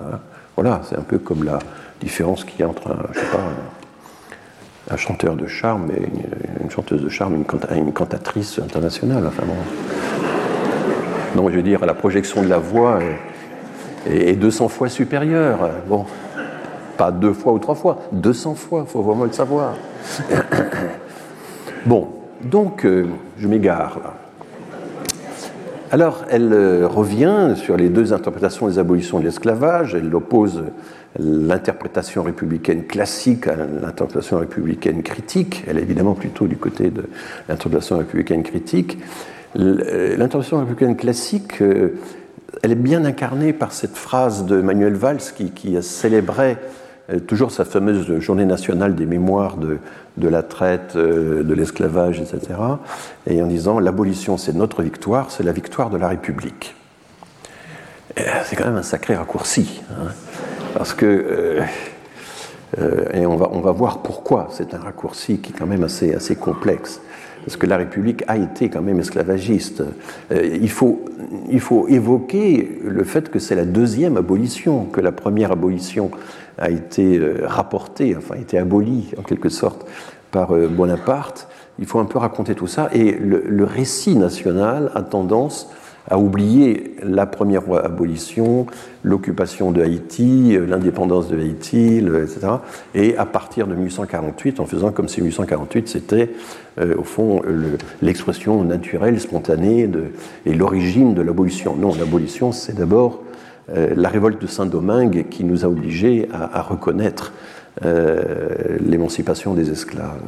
[0.01, 0.19] Hein.
[0.57, 1.59] Voilà, c'est un peu comme la
[2.01, 2.97] différence qu'il y a entre un
[4.97, 6.09] chanteur de charme et
[6.63, 9.25] une, chanteuse de charme, une, cantatrice internationale.
[9.27, 9.55] Enfin bon.
[11.35, 13.01] Non, je veux dire, la projection de la voix
[14.07, 15.71] est, est 200 fois supérieure.
[15.89, 16.07] Bon,
[16.97, 19.75] pas deux fois ou trois fois, 200 fois, il faut vraiment le savoir.
[21.87, 22.09] bon,
[22.45, 23.07] donc, euh,
[23.39, 23.99] je m'égare.
[25.91, 29.95] Alors, elle euh, revient sur les deux interprétations des abolitions de l'esclavage.
[29.95, 30.65] Elle oppose
[31.19, 35.65] l'interprétation républicaine classique à l'interprétation républicaine critique.
[35.67, 37.05] Elle est évidemment plutôt du côté de
[37.49, 38.99] l'interprétation républicaine critique.
[39.59, 41.99] Euh, l'interprétation républicaine classique, euh,
[42.63, 46.57] elle est bien incarnée par cette phrase de Manuel Valls qui, qui célébrait
[47.11, 49.79] euh, toujours sa fameuse journée nationale des mémoires de,
[50.17, 52.59] de la traite, de l'esclavage, etc.
[53.27, 56.75] Et en disant l'abolition c'est notre victoire, c'est la victoire de la République.
[58.45, 59.81] C'est quand même un sacré raccourci.
[59.91, 60.09] Hein.
[60.75, 61.63] Parce que, euh,
[62.79, 65.85] euh, et on va, on va voir pourquoi c'est un raccourci qui est quand même
[65.85, 67.01] assez, assez complexe.
[67.45, 69.83] Parce que la République a été quand même esclavagiste.
[70.31, 71.05] Euh, il, faut,
[71.51, 76.11] il faut évoquer le fait que c'est la deuxième abolition, que la première abolition
[76.59, 79.87] a été rapportée, enfin a été abolie en quelque sorte
[80.31, 81.49] par Bonaparte.
[81.79, 82.89] Il faut un peu raconter tout ça.
[82.93, 85.71] Et le, le récit national a tendance
[86.11, 88.67] à oublier la première abolition,
[89.05, 92.41] l'occupation de Haïti, euh, l'indépendance de Haïti, etc.
[92.95, 96.31] Et à partir de 1848, en faisant comme si 1848 c'était
[96.81, 97.43] euh, au fond
[98.01, 99.89] l'expression naturelle, spontanée
[100.47, 101.77] et l'origine de l'abolition.
[101.77, 103.23] Non, l'abolition c'est d'abord
[103.71, 107.33] euh, la révolte de Saint-Domingue qui nous a obligés à, à reconnaître
[108.81, 110.21] l'émancipation des esclaves.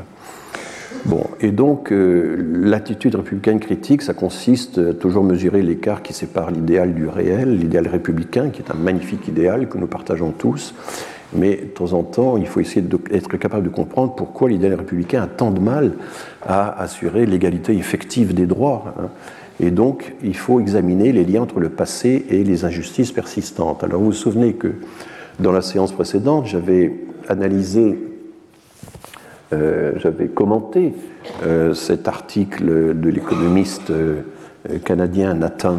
[1.07, 6.51] Bon, et donc euh, l'attitude républicaine critique, ça consiste à toujours mesurer l'écart qui sépare
[6.51, 10.75] l'idéal du réel, l'idéal républicain, qui est un magnifique idéal que nous partageons tous,
[11.35, 15.23] mais de temps en temps, il faut essayer d'être capable de comprendre pourquoi l'idéal républicain
[15.23, 15.93] a tant de mal
[16.43, 18.95] à assurer l'égalité effective des droits.
[18.99, 19.09] Hein.
[19.61, 23.85] Et donc, il faut examiner les liens entre le passé et les injustices persistantes.
[23.85, 24.75] Alors, vous vous souvenez que
[25.39, 26.93] dans la séance précédente, j'avais
[27.29, 27.99] analysé
[29.53, 30.95] euh, j'avais commenté
[31.45, 34.23] euh, cet article de l'économiste euh,
[34.85, 35.77] canadien Nathan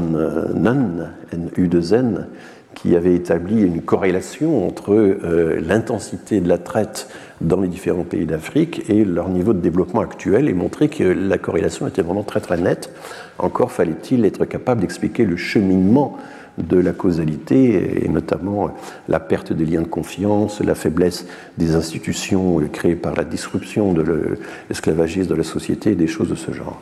[0.53, 2.27] Nunn, N-U-2-N,
[2.75, 5.17] qui avait établi une corrélation entre
[5.59, 7.07] l'intensité de la traite
[7.41, 11.39] dans les différents pays d'Afrique et leur niveau de développement actuel et montré que la
[11.39, 12.91] corrélation était vraiment très très nette.
[13.39, 16.17] Encore fallait-il être capable d'expliquer le cheminement
[16.57, 18.73] de la causalité, et notamment
[19.07, 21.25] la perte des liens de confiance, la faiblesse
[21.57, 24.37] des institutions créées par la disruption de
[24.69, 26.81] l'esclavagisme de la société, des choses de ce genre.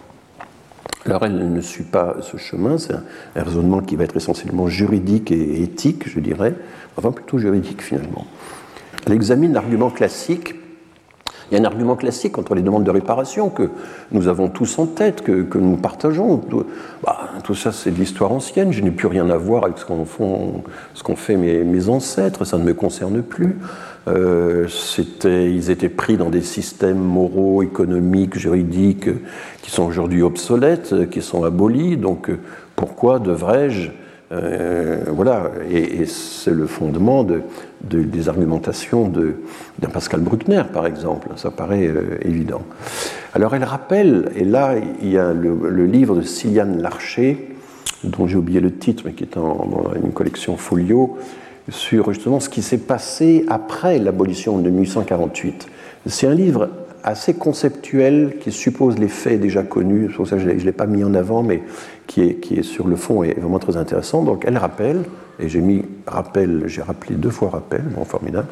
[1.06, 3.04] Alors elle ne suit pas ce chemin, c'est un,
[3.36, 6.56] raisonnement qui va être essentiellement juridique et éthique, je dirais,
[6.96, 8.26] enfin plutôt juridique finalement.
[9.06, 10.56] Elle examine l'argument classique
[11.52, 13.70] il y a un argument classique contre les demandes de réparation que
[14.12, 16.38] nous avons tous en tête, que, nous partageons.
[16.38, 16.66] Tout,
[17.04, 18.72] bah, tout ça, c'est de l'histoire ancienne.
[18.72, 22.46] Je n'ai plus rien à voir avec ce qu'ont qu fait mes, ancêtres.
[22.46, 23.58] Ça ne me concerne plus.
[24.08, 24.68] Euh,
[25.24, 29.10] ils étaient pris dans des systèmes moraux, économiques, juridiques
[29.62, 31.98] qui sont aujourd'hui obsolètes, qui sont abolis.
[31.98, 32.30] Donc,
[32.76, 33.92] pourquoi devrais-je
[34.34, 37.42] euh, voilà, et, c'est le fondement de,
[37.82, 42.64] des argumentations d'un Pascal Bruckner, par exemple, ça paraît euh, évident.
[43.34, 47.56] Alors elle rappelle, et là il y a le, livre de Siliane Larcher,
[48.04, 51.18] dont j'ai oublié le titre, mais qui est dans une collection folio,
[51.70, 55.68] sur justement ce qui s'est passé après l'abolition de 1848.
[56.08, 56.70] C'est un livre
[57.04, 61.04] assez conceptuel qui suppose les faits déjà connus, pour ça je ne l'ai pas mis
[61.04, 61.62] en avant, mais
[62.08, 64.24] qui est, qui est sur le fond est vraiment très intéressant.
[64.24, 65.04] Donc elle rappelle,
[65.40, 68.48] et j'ai mis rappel, j'ai rappelé deux fois rappel, bon formidable,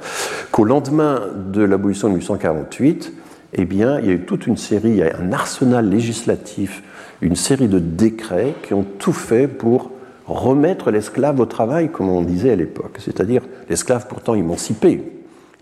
[0.51, 1.21] qu'au lendemain
[1.51, 3.13] de l'abolition de 1848,
[3.53, 6.83] eh bien, il y a eu toute une série, un arsenal législatif,
[7.21, 9.91] une série de décrets qui ont tout fait pour
[10.25, 15.03] remettre l'esclave au travail, comme on disait à l'époque, c'est-à-dire l'esclave pourtant émancipé,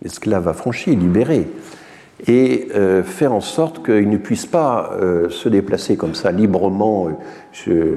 [0.04, 1.48] l'esclave affranchi, libéré,
[2.28, 7.08] et euh, faire en sorte qu'il ne puisse pas euh, se déplacer comme ça librement,
[7.68, 7.96] euh,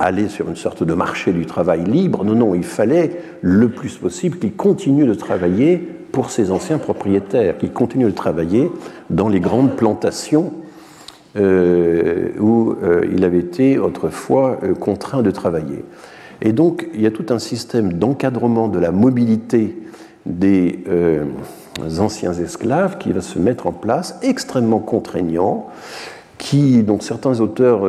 [0.00, 2.24] aller sur une sorte de marché du travail libre.
[2.24, 5.76] Non, non, il fallait le plus possible qu'il continue de travailler
[6.10, 8.70] pour ses anciens propriétaires, qu'il continue de travailler
[9.10, 10.52] dans les grandes plantations
[11.38, 12.74] où
[13.12, 15.84] il avait été autrefois contraint de travailler.
[16.40, 19.76] Et donc, il y a tout un système d'encadrement de la mobilité
[20.24, 20.82] des
[21.98, 25.68] anciens esclaves qui va se mettre en place, extrêmement contraignant,
[26.38, 27.86] qui, donc certains auteurs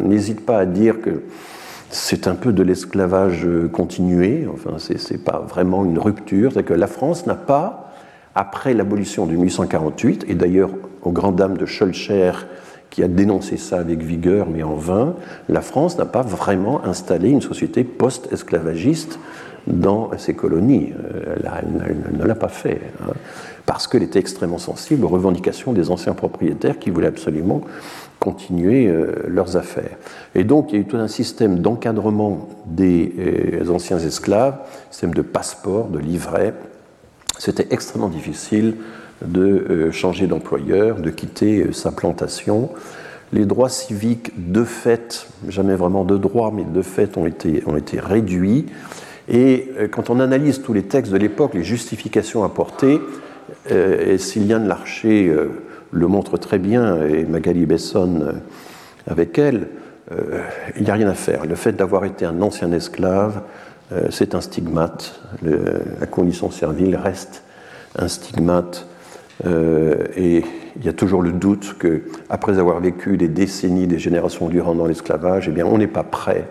[0.00, 1.22] n'hésitent pas à dire que
[1.90, 6.74] c'est un peu de l'esclavage continué, enfin, ce n'est pas vraiment une rupture, c'est que
[6.74, 7.92] la France n'a pas,
[8.34, 10.70] après l'abolition de 1848, et d'ailleurs
[11.02, 12.32] aux grandes dames de Schulcher,
[12.90, 15.14] qui a dénoncé ça avec vigueur, mais en vain,
[15.48, 19.18] la France n'a pas vraiment installé une société post-esclavagiste
[19.68, 20.92] dans ses colonies.
[20.92, 23.12] Euh, elle, ne l'a pas fait, hein,
[23.66, 27.60] parce qu'elle était extrêmement sensible aux revendications des anciens propriétaires qui voulaient absolument
[28.18, 29.96] continuer euh, leurs affaires.
[30.34, 34.58] Et donc il y a eu tout un système d'encadrement des euh, anciens esclaves,
[34.90, 36.54] système de passeport, de livret.
[37.38, 38.76] C'était extrêmement difficile
[39.24, 42.70] de changer d'employeur, de quitter sa plantation.
[43.32, 47.76] Les droits civiques, de fait, jamais vraiment de droits, mais de fait, ont été, ont
[47.76, 48.66] été réduits.
[49.28, 53.00] Et euh, quand on analyse tous les textes de l'époque, les justifications apportées,
[53.70, 55.48] euh, et Sylviane Larcher euh,
[55.90, 58.34] le montre très bien, et Magali Besson
[59.06, 59.68] avec elle,
[60.76, 61.46] il n'y a rien à faire.
[61.46, 63.42] Le fait d'avoir été un ancien esclave,
[64.10, 65.18] c'est un stigmate.
[65.42, 67.42] la condition servile reste
[67.96, 68.86] un stigmate.
[69.46, 70.44] et
[70.76, 74.74] il y a toujours le doute que, après avoir vécu des décennies, des générations durant
[74.74, 76.46] dans l'esclavage, eh on n'est pas prêt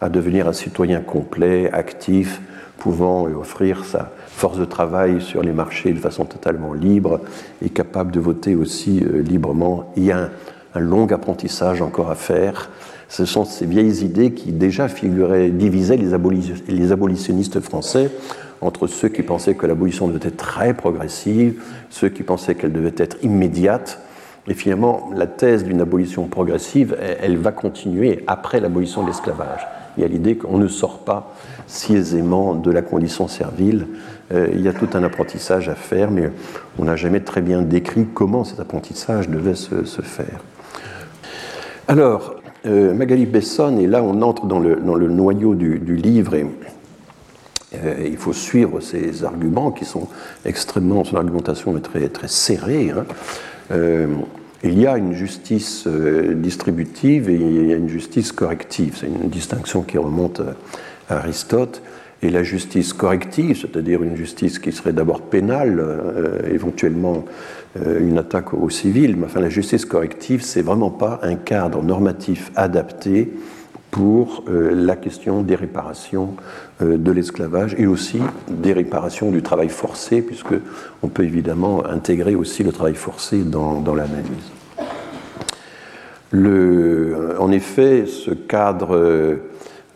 [0.00, 2.40] à devenir un citoyen complet, actif,
[2.78, 7.20] pouvant offrir sa force de travail sur les marchés de façon totalement libre
[7.60, 9.92] et capable de voter aussi euh, librement.
[9.96, 10.30] Il y a
[10.74, 12.70] un, long apprentissage encore à faire.
[13.08, 18.12] Ce sont ces vieilles idées qui déjà figuraient, divisaient les abolitionnistes français
[18.60, 22.94] entre ceux qui pensaient que l'abolition devait être très progressive, ceux qui pensaient qu'elle devait
[22.96, 24.00] être immédiate.
[24.46, 29.66] Et finalement, la thèse d'une abolition progressive, elle va continuer après l'abolition de l'esclavage
[29.98, 31.34] il y a l'idée qu'on ne sort pas
[31.66, 33.86] si aisément de la condition servile.
[34.32, 36.30] Euh, il y a tout un apprentissage à faire, mais
[36.78, 40.40] on n'a jamais très bien décrit comment cet apprentissage devait se, faire.
[41.88, 42.36] Alors,
[42.66, 44.76] euh, Magali Besson, et là on entre dans le,
[45.08, 46.46] noyau du, livre, et
[47.74, 50.06] euh, il faut suivre ses arguments qui sont
[50.44, 52.92] extrêmement, son argumentation est très, très serrée.
[52.92, 53.04] Hein
[54.64, 58.96] il y a une justice euh, distributive et il y a une justice corrective.
[58.98, 60.40] C'est une distinction qui remonte
[61.08, 61.82] à Aristote.
[62.20, 67.24] Et la justice corrective, c'est-à-dire une justice qui serait d'abord pénale, euh, éventuellement
[67.76, 71.82] euh, une attaque au civil, mais enfin la justice corrective, c'est vraiment pas un cadre
[71.82, 73.30] normatif adapté
[73.90, 76.34] pour euh, la question des réparations
[76.82, 80.54] euh, de l'esclavage et aussi des réparations du travail forcé, puisque
[81.02, 84.52] on peut évidemment intégrer aussi le travail forcé dans, l'analyse.
[86.34, 89.38] Euh, en effet, ce cadre,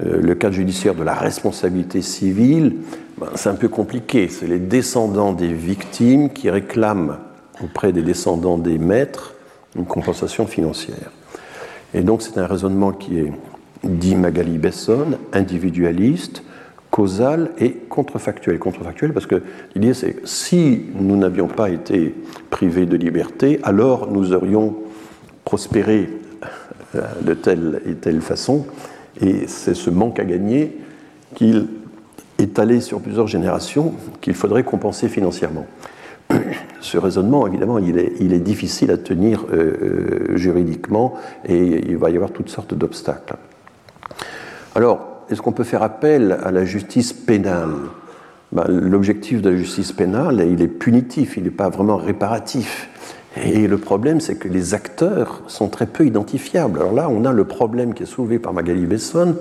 [0.00, 2.76] le cadre judiciaire de la responsabilité civile,
[3.18, 4.28] ben, c'est un peu compliqué.
[4.28, 7.18] C'est les descendants des victimes qui réclament
[7.62, 9.34] auprès des descendants des maîtres
[9.76, 11.10] une compensation financière.
[11.94, 13.32] Et donc c'est un raisonnement qui est
[13.84, 16.42] dit Magali Besson, individualiste,
[16.90, 18.58] causal et contrefactuel.
[18.58, 19.42] Contrefactuel parce que
[19.74, 22.14] l'idée c'est si nous n'avions pas été
[22.50, 24.76] privés de liberté, alors nous aurions
[25.44, 26.08] prospéré
[26.94, 28.66] euh, de telle et telle façon,
[29.20, 30.78] et c'est ce manque à gagner
[31.34, 31.68] qu'il
[32.38, 35.66] est allé sur plusieurs générations qu'il faudrait compenser financièrement.
[36.80, 41.14] Ce raisonnement, évidemment, il est, il est difficile à tenir euh, euh, juridiquement
[41.46, 43.36] et il va y avoir toutes sortes d'obstacles.
[44.74, 47.74] Alors, est-ce qu'on peut faire appel à la justice pénale?
[48.52, 52.88] Ben, L'objectif de la justice pénale, il est punitif, il n'est pas vraiment réparatif.
[53.36, 56.80] Et le problème, c'est que les acteurs sont très peu identifiables.
[56.80, 59.36] Alors là, on a le problème qui est soulevé par Magali Besson.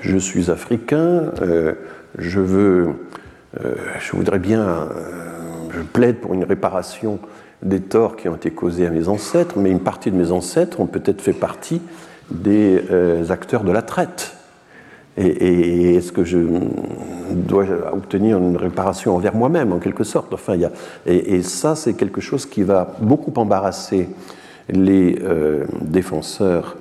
[0.00, 1.74] Je suis africain, euh,
[2.16, 2.88] je veux,
[3.62, 4.86] euh, je voudrais bien, euh,
[5.70, 7.18] je plaide pour une réparation
[7.62, 10.80] des torts qui ont été causés à mes ancêtres, mais une partie de mes ancêtres
[10.80, 11.82] ont peut-être fait partie
[12.30, 12.80] des
[13.30, 14.34] acteurs de la traite.
[15.16, 16.38] Et, est-ce que je
[17.30, 20.32] dois obtenir une réparation envers moi-même, en quelque sorte?
[20.32, 20.70] Enfin, y a,
[21.06, 24.08] et, ça, c'est quelque chose qui va beaucoup embarrasser
[24.70, 26.76] les euh, défenseurs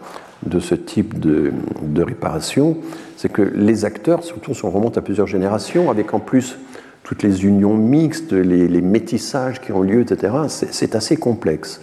[0.45, 1.51] de ce type de,
[1.97, 2.77] réparation.
[3.17, 6.57] C'est que les acteurs, surtout si on remonte à plusieurs générations, avec en plus
[7.03, 11.81] toutes les unions mixtes, les, métissages qui ont lieu, etc., c'est assez complexe.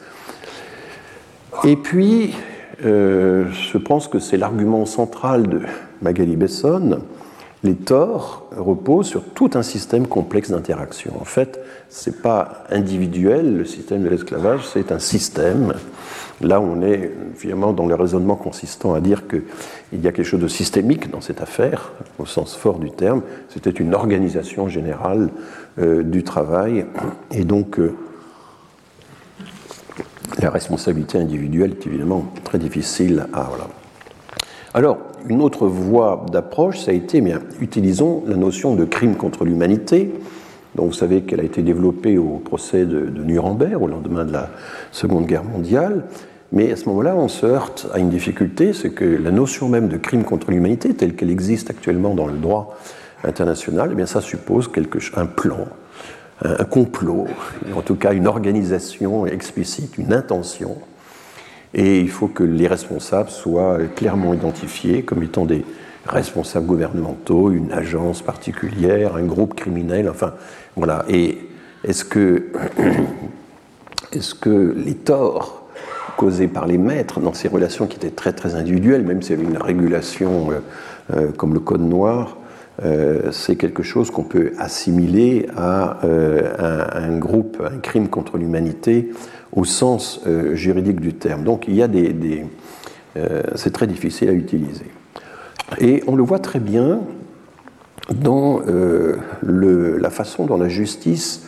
[1.65, 2.35] Et puis,
[2.85, 5.63] euh, je pense que c'est l'argument central de
[6.03, 7.01] Magali Besson,
[7.65, 11.15] les torts reposent sur tout un système complexe d'interaction.
[11.21, 11.61] En fait,
[11.91, 15.75] ce n'est pas individuel, le système de l'esclavage, c'est un système.
[16.41, 19.43] Là, on est finalement dans le raisonnement consistant à dire qu'il
[20.01, 23.23] y a quelque chose de systémique dans cette affaire, au sens fort du terme.
[23.49, 25.31] C'était une organisation générale
[25.81, 26.87] euh, du travail.
[27.33, 27.97] Et donc, euh,
[30.41, 33.51] la responsabilité individuelle est évidemment très difficile à.
[34.79, 34.99] Alors,
[35.29, 40.15] une autre voie d'approche, ça a été, bien, utilisons la notion de crime contre l'humanité,
[40.77, 44.51] dont vous savez qu'elle a été développée au procès de, Nuremberg, au lendemain de la
[44.93, 46.05] Seconde Guerre mondiale.
[46.53, 49.89] Mais à ce moment-là, on se heurte à une difficulté, c'est que la notion même
[49.89, 52.79] de crime contre l'humanité, telle qu'elle existe actuellement dans le droit
[53.25, 55.67] international, eh bien, ça suppose quelque, un plan,
[56.45, 57.27] un complot,
[57.75, 60.77] en tout cas une organisation explicite, une intention
[61.75, 65.65] et il faut que les responsables soient clairement identifiés comme étant des
[66.07, 70.35] responsables gouvernementaux, une agence particulière, un groupe criminel, enfin
[70.77, 71.05] voilà.
[71.09, 71.39] Et
[71.85, 72.47] est-ce que,
[74.13, 75.69] est que les torts
[76.17, 79.41] causés par les maîtres dans ces relations qui étaient très très individuelles, même s'il y
[79.41, 80.61] avait une régulation euh,
[81.15, 82.37] euh, comme le Code noir,
[82.85, 89.11] euh, c'est quelque chose qu'on peut assimiler à un, un, groupe, un crime contre l'humanité
[89.53, 91.45] au sens euh, juridique du terme.
[91.45, 92.45] Donc il y a des,
[93.17, 94.87] euh, c'est très difficile à utiliser.
[95.79, 97.01] Et on le voit très bien
[98.11, 101.47] dans euh, la façon dont la justice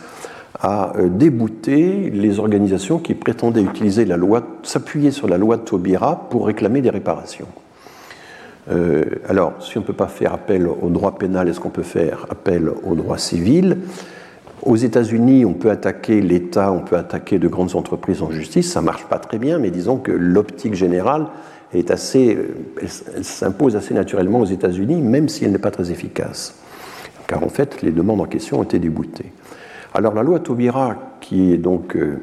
[0.59, 6.27] a débouté les organisations qui prétendaient utiliser la loi, s'appuyer sur la loi de Taubira
[6.29, 7.47] pour réclamer des réparations.
[9.27, 12.27] alors, si on ne peut pas faire appel au droit pénal, est-ce qu'on peut faire
[12.29, 13.77] appel au droit civil?
[14.63, 18.81] Aux États-Unis, on peut attaquer l'État, on peut attaquer de grandes entreprises en justice, ça
[18.81, 21.27] marche pas très bien, mais disons que l'optique générale
[21.73, 22.37] est assez,
[22.81, 26.55] elle s'impose assez naturellement aux États-Unis, même si elle n'est pas très efficace,
[27.27, 29.31] car en fait, les demandes en question ont été déboutées.
[29.93, 32.17] Alors la loi Taubira, qui donc euh,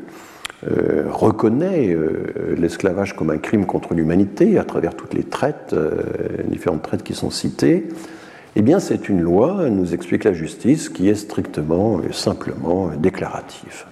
[0.66, 5.74] euh, reconnaît euh, l'esclavage comme un crime contre l'humanité à travers toutes les traites,
[6.48, 7.88] différentes traites qui sont citées,
[8.56, 13.84] eh bien, c'est une loi, nous explique la justice, qui est strictement et simplement déclarative.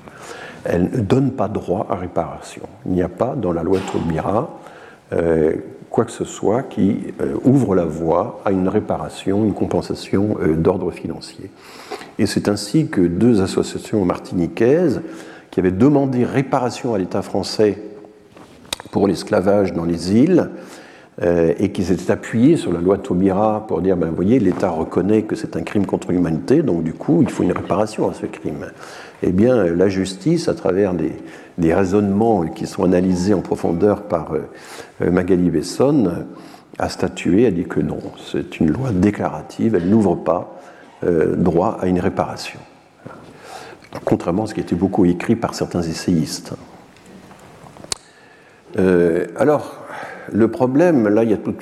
[0.65, 2.63] Elle ne donne pas droit à réparation.
[2.87, 4.59] Il n'y a pas dans la loi Taubira
[5.13, 5.55] euh,
[5.91, 10.55] quoi que ce soit qui euh, ouvre la voie à une réparation, une compensation euh,
[10.55, 11.51] d'ordre financier.
[12.19, 15.01] Et c'est ainsi que deux associations martiniquaises
[15.51, 17.79] qui avaient demandé réparation à l'État français
[18.91, 20.51] pour l'esclavage dans les îles
[21.23, 25.23] et qui s'était appuyé sur la loi Taubira pour dire, ben, vous voyez, l'État reconnaît
[25.23, 28.27] que c'est un crime contre l'humanité, donc du coup, il faut une réparation à ce
[28.27, 28.67] crime.
[29.23, 35.11] Eh bien, la justice, à travers des, raisonnements qui sont analysés en profondeur par euh,
[35.11, 36.27] Magali Besson,
[36.79, 40.61] a statué, a dit que non, c'est une loi déclarative, elle n'ouvre pas
[41.03, 42.61] euh, droit à une réparation.
[44.05, 46.53] Contrairement à ce qui était beaucoup écrit par certains essayistes.
[49.39, 49.86] alors,
[50.33, 51.55] le problème, là, il y a tout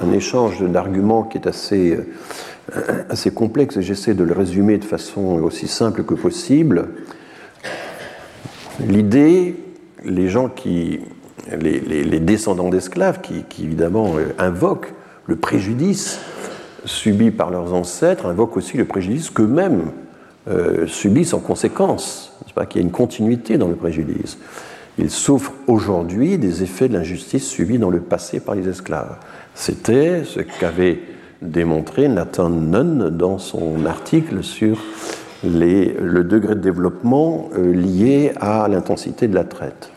[0.00, 1.98] un échange d'arguments qui est assez,
[2.76, 6.88] euh, assez complexe et j'essaie de le résumer de façon aussi simple que possible.
[8.80, 9.56] L'idée,
[10.04, 11.00] les gens qui,
[11.58, 14.92] les, descendants d'esclaves qui, évidemment euh, invoquent
[15.26, 16.20] le préjudice
[16.84, 19.90] subi par leurs ancêtres, invoquent aussi le préjudice qu'eux-mêmes
[20.48, 22.32] euh, subissent en conséquence.
[22.54, 24.38] pas qu'il y a une continuité dans le préjudice.
[24.98, 29.16] Ils souffrent aujourd'hui des effets de l'injustice subie dans le passé par les esclaves.
[29.54, 31.00] C'était ce qu'avait
[31.42, 34.78] démontré Nathan Nunn dans son article sur
[35.44, 39.90] le degré de développement euh, lié à l'intensité de la traite.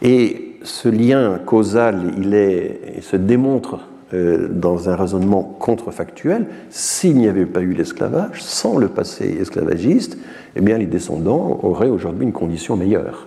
[0.00, 3.80] Et ce lien causal, il, est, se démontre
[4.14, 6.46] euh, dans un raisonnement contrefactuel.
[6.70, 10.16] S'il n'y avait pas eu l'esclavage, sans le passé esclavagiste,
[10.56, 13.26] eh bien, les descendants auraient aujourd'hui une condition meilleure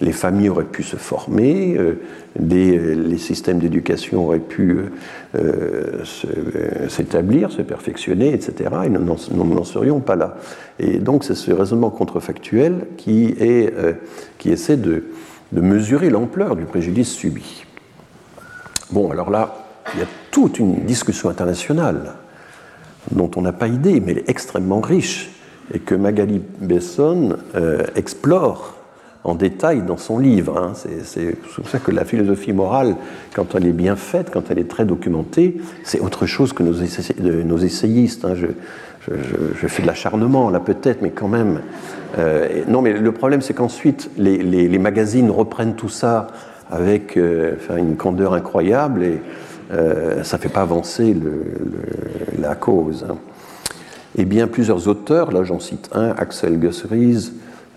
[0.00, 2.00] les familles auraient pu se former, euh,
[2.38, 4.78] euh, les systèmes d'éducation auraient pu
[5.34, 6.04] euh,
[6.88, 8.70] s'établir, se, perfectionner, etc.
[8.84, 10.36] Et nous n'en serions pas là.
[10.78, 13.34] Et donc c'est ce raisonnement contrefactuel qui,
[14.44, 15.04] essaie de,
[15.52, 17.64] de mesurer l'ampleur du préjudice subi.
[18.90, 19.64] Bon, alors là,
[19.94, 22.14] il y a toute une discussion internationale
[23.12, 25.30] dont on n'a pas idée, mais elle est extrêmement riche,
[25.72, 27.36] et que Magali Besson
[27.96, 28.75] explore
[29.26, 30.56] en détail dans son livre.
[30.56, 30.72] Hein.
[31.02, 32.94] C'est pour ça que la philosophie morale,
[33.34, 37.58] quand elle est bien faite, quand elle est très documentée, c'est autre chose que nos,
[37.58, 38.24] essayistes.
[38.24, 38.34] Hein.
[38.34, 41.60] Je, fais de l'acharnement là peut-être, mais quand même.
[42.18, 46.28] Euh, non, mais le problème c'est qu'ensuite les, magazines reprennent tout ça
[46.70, 49.20] avec euh, une candeur incroyable et
[50.22, 51.16] ça ne fait pas avancer
[52.38, 53.04] la cause.
[54.18, 57.32] Eh bien, plusieurs auteurs, là j'en cite un, Axel Gusseries,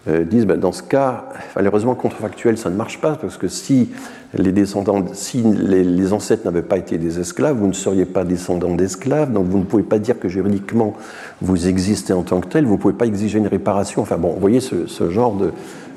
[0.09, 1.25] euh, disent ben, dans ce cas,
[1.55, 3.89] malheureusement contrefactuel, ça ne marche pas parce que si
[4.33, 8.75] les descendants, si les, ancêtres n'avaient pas été des esclaves, vous ne seriez pas descendants
[8.75, 10.95] d'esclaves, donc vous ne pouvez pas dire que juridiquement
[11.41, 14.01] vous existez en tant que tel, vous ne pouvez pas exiger une réparation.
[14.01, 15.51] Enfin bon, vous voyez ce, genre de,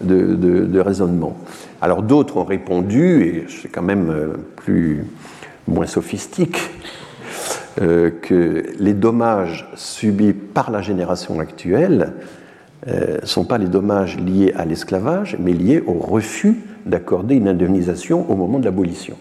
[0.05, 1.37] de, raisonnement.
[1.81, 5.05] Alors d'autres ont répondu, et c'est quand même euh, plus
[5.69, 6.59] moins sophistique,
[7.81, 12.13] euh, que les dommages subis par la génération actuelle
[12.89, 18.29] euh, sont pas les dommages liés à l'esclavage, mais liés au refus d'accorder une indemnisation
[18.31, 19.17] au moment de l'abolition.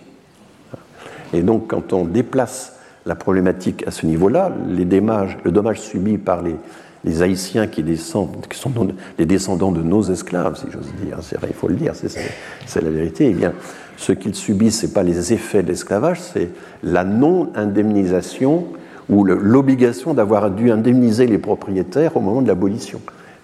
[1.33, 6.17] Et donc, quand on déplace la problématique à ce niveau-là, les dommages, le dommage subi
[6.17, 6.55] par les,
[7.03, 8.71] les Haïtiens qui, descendent, qui sont
[9.17, 12.81] les descendants de nos esclaves, si j'ose dire, c'est vrai, il faut le dire, c'est
[12.81, 13.53] la vérité, eh bien,
[13.97, 16.49] ce qu'ils subissent, ce n'est pas les effets de l'esclavage, c'est
[16.83, 18.65] la non-indemnisation
[19.09, 23.01] ou l'obligation d'avoir dû indemniser les propriétaires au moment de l'abolition.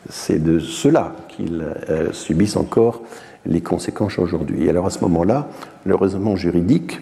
[0.10, 3.02] C'est de cela qu'ils euh, subissent encore
[3.46, 4.70] les conséquences aujourd'hui.
[4.70, 5.50] Alors à ce moment-là,
[5.86, 7.02] le raisonnement juridique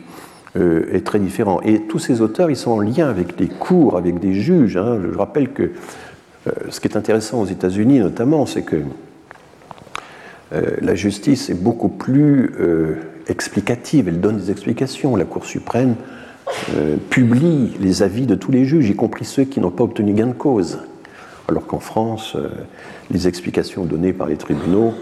[0.55, 1.61] euh, est très différent.
[1.61, 4.77] Et tous ces auteurs, ils sont en lien avec des cours, avec des juges.
[4.77, 4.99] Hein.
[5.11, 8.77] Je rappelle que euh, ce qui est intéressant aux États-Unis notamment, c'est que
[10.79, 12.53] la justice est beaucoup plus
[13.27, 15.17] explicative, elle donne des explications.
[15.17, 15.95] La Cour suprême
[17.09, 20.27] publie les avis de tous les juges, y compris ceux qui n'ont pas obtenu gain
[20.27, 20.79] de cause
[21.47, 22.35] alors qu'en France,
[23.11, 24.93] les explications données par les tribunaux,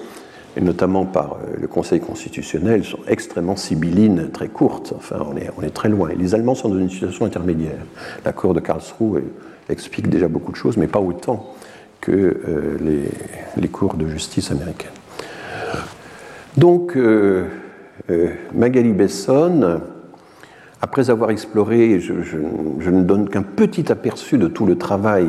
[0.56, 4.94] et notamment par euh, le Conseil constitutionnel, sont extrêmement sibyllines, très courtes.
[4.96, 5.26] Enfin,
[5.58, 6.10] on est, très loin.
[6.16, 7.86] Les Allemands sont dans une situation intermédiaire.
[8.26, 9.24] La Cour de Karlsruhe
[9.70, 11.54] explique déjà beaucoup de choses, mais pas autant
[12.02, 13.08] que euh,
[13.58, 14.92] les, cours de justice américaines.
[16.58, 16.96] Donc,
[18.54, 19.82] Magali Besson,
[20.84, 22.12] après avoir exploré, je,
[22.90, 25.28] ne donne qu'un petit aperçu de tout le travail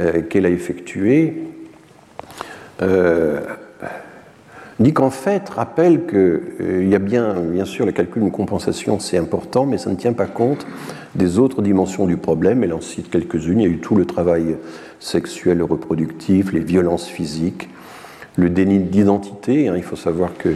[0.00, 1.42] euh, qu'elle a effectué,
[2.82, 3.40] euh,
[4.78, 9.00] Nick en fait rappelle qu'il euh, y a bien, bien sûr, le calcul d'une compensation,
[9.00, 10.66] c'est important, mais ça ne tient pas compte
[11.14, 12.62] des autres dimensions du problème.
[12.62, 13.60] Elle en cite quelques-unes.
[13.60, 14.56] Il y a eu tout le travail
[15.00, 17.68] sexuel reproductif, les violences physiques,
[18.36, 19.68] le déni d'identité.
[19.68, 19.74] Hein.
[19.76, 20.50] il faut savoir que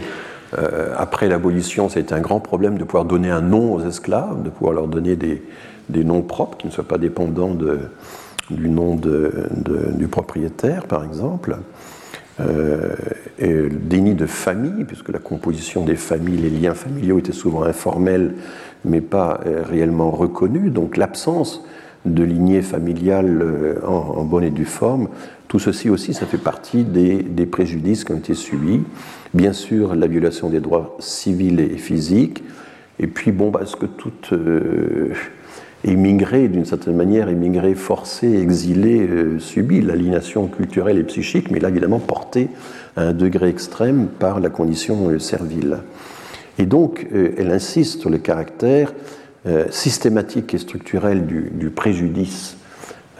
[0.95, 4.73] après l'abolition, été un grand problème de pouvoir donner un nom aux esclaves, de pouvoir
[4.73, 5.41] leur donner des,
[5.89, 7.57] noms propres qui ne soient pas dépendants
[8.51, 11.57] du nom du propriétaire, par exemple,
[12.39, 12.95] euh,
[13.37, 17.63] et le déni de famille, puisque la composition des familles, les liens familiaux étaient souvent
[17.63, 18.33] informels,
[18.85, 21.63] mais pas euh, réellement reconnus, donc l'absence
[22.05, 25.09] de lignée familiale euh, en, bonne et due forme,
[25.47, 28.81] tout ceci aussi, ça fait partie des, préjudices qui ont été subis.
[29.35, 32.43] Bien sûr, la violation des droits civils et physiques,
[32.99, 34.33] et puis, bon, parce que toute
[35.83, 39.39] émigré d'une certaine manière, émigré forcé, exilé, euh,
[39.81, 42.49] l'aliénation culturelle et psychique, mais là évidemment porté
[42.95, 45.79] à un degré extrême par la condition euh, servile.
[46.57, 48.93] Et donc, euh, elle insiste sur le caractère
[49.71, 52.55] systématique et structurel du, préjudice,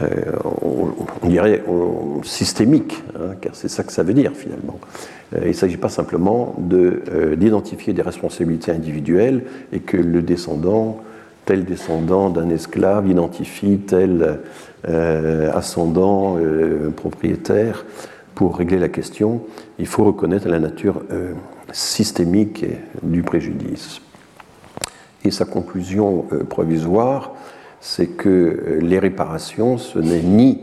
[0.02, 1.62] on, dirait
[2.24, 4.80] systémique, hein, car c'est ça que ça veut dire finalement.
[5.36, 6.56] il ne s'agit pas simplement
[7.36, 11.04] d'identifier des responsabilités individuelles et que le descendant
[11.46, 14.40] tel descendant d'un esclave identifie tel
[14.88, 17.86] euh, ascendant euh, propriétaire.
[18.36, 19.42] Pour régler la question,
[19.78, 21.34] il faut reconnaître la nature euh,
[21.72, 22.66] systémique
[23.04, 24.02] du préjudice.
[25.24, 27.32] Et sa conclusion provisoire,
[27.80, 30.60] c'est que les réparations, ce n'est ni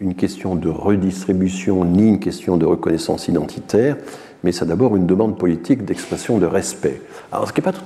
[0.00, 3.98] une question de redistribution, ni une question de reconnaissance identitaire,
[4.42, 7.02] mais c'est d'abord une demande politique d'expression de respect.
[7.30, 7.78] Alors, ce qui n'est pas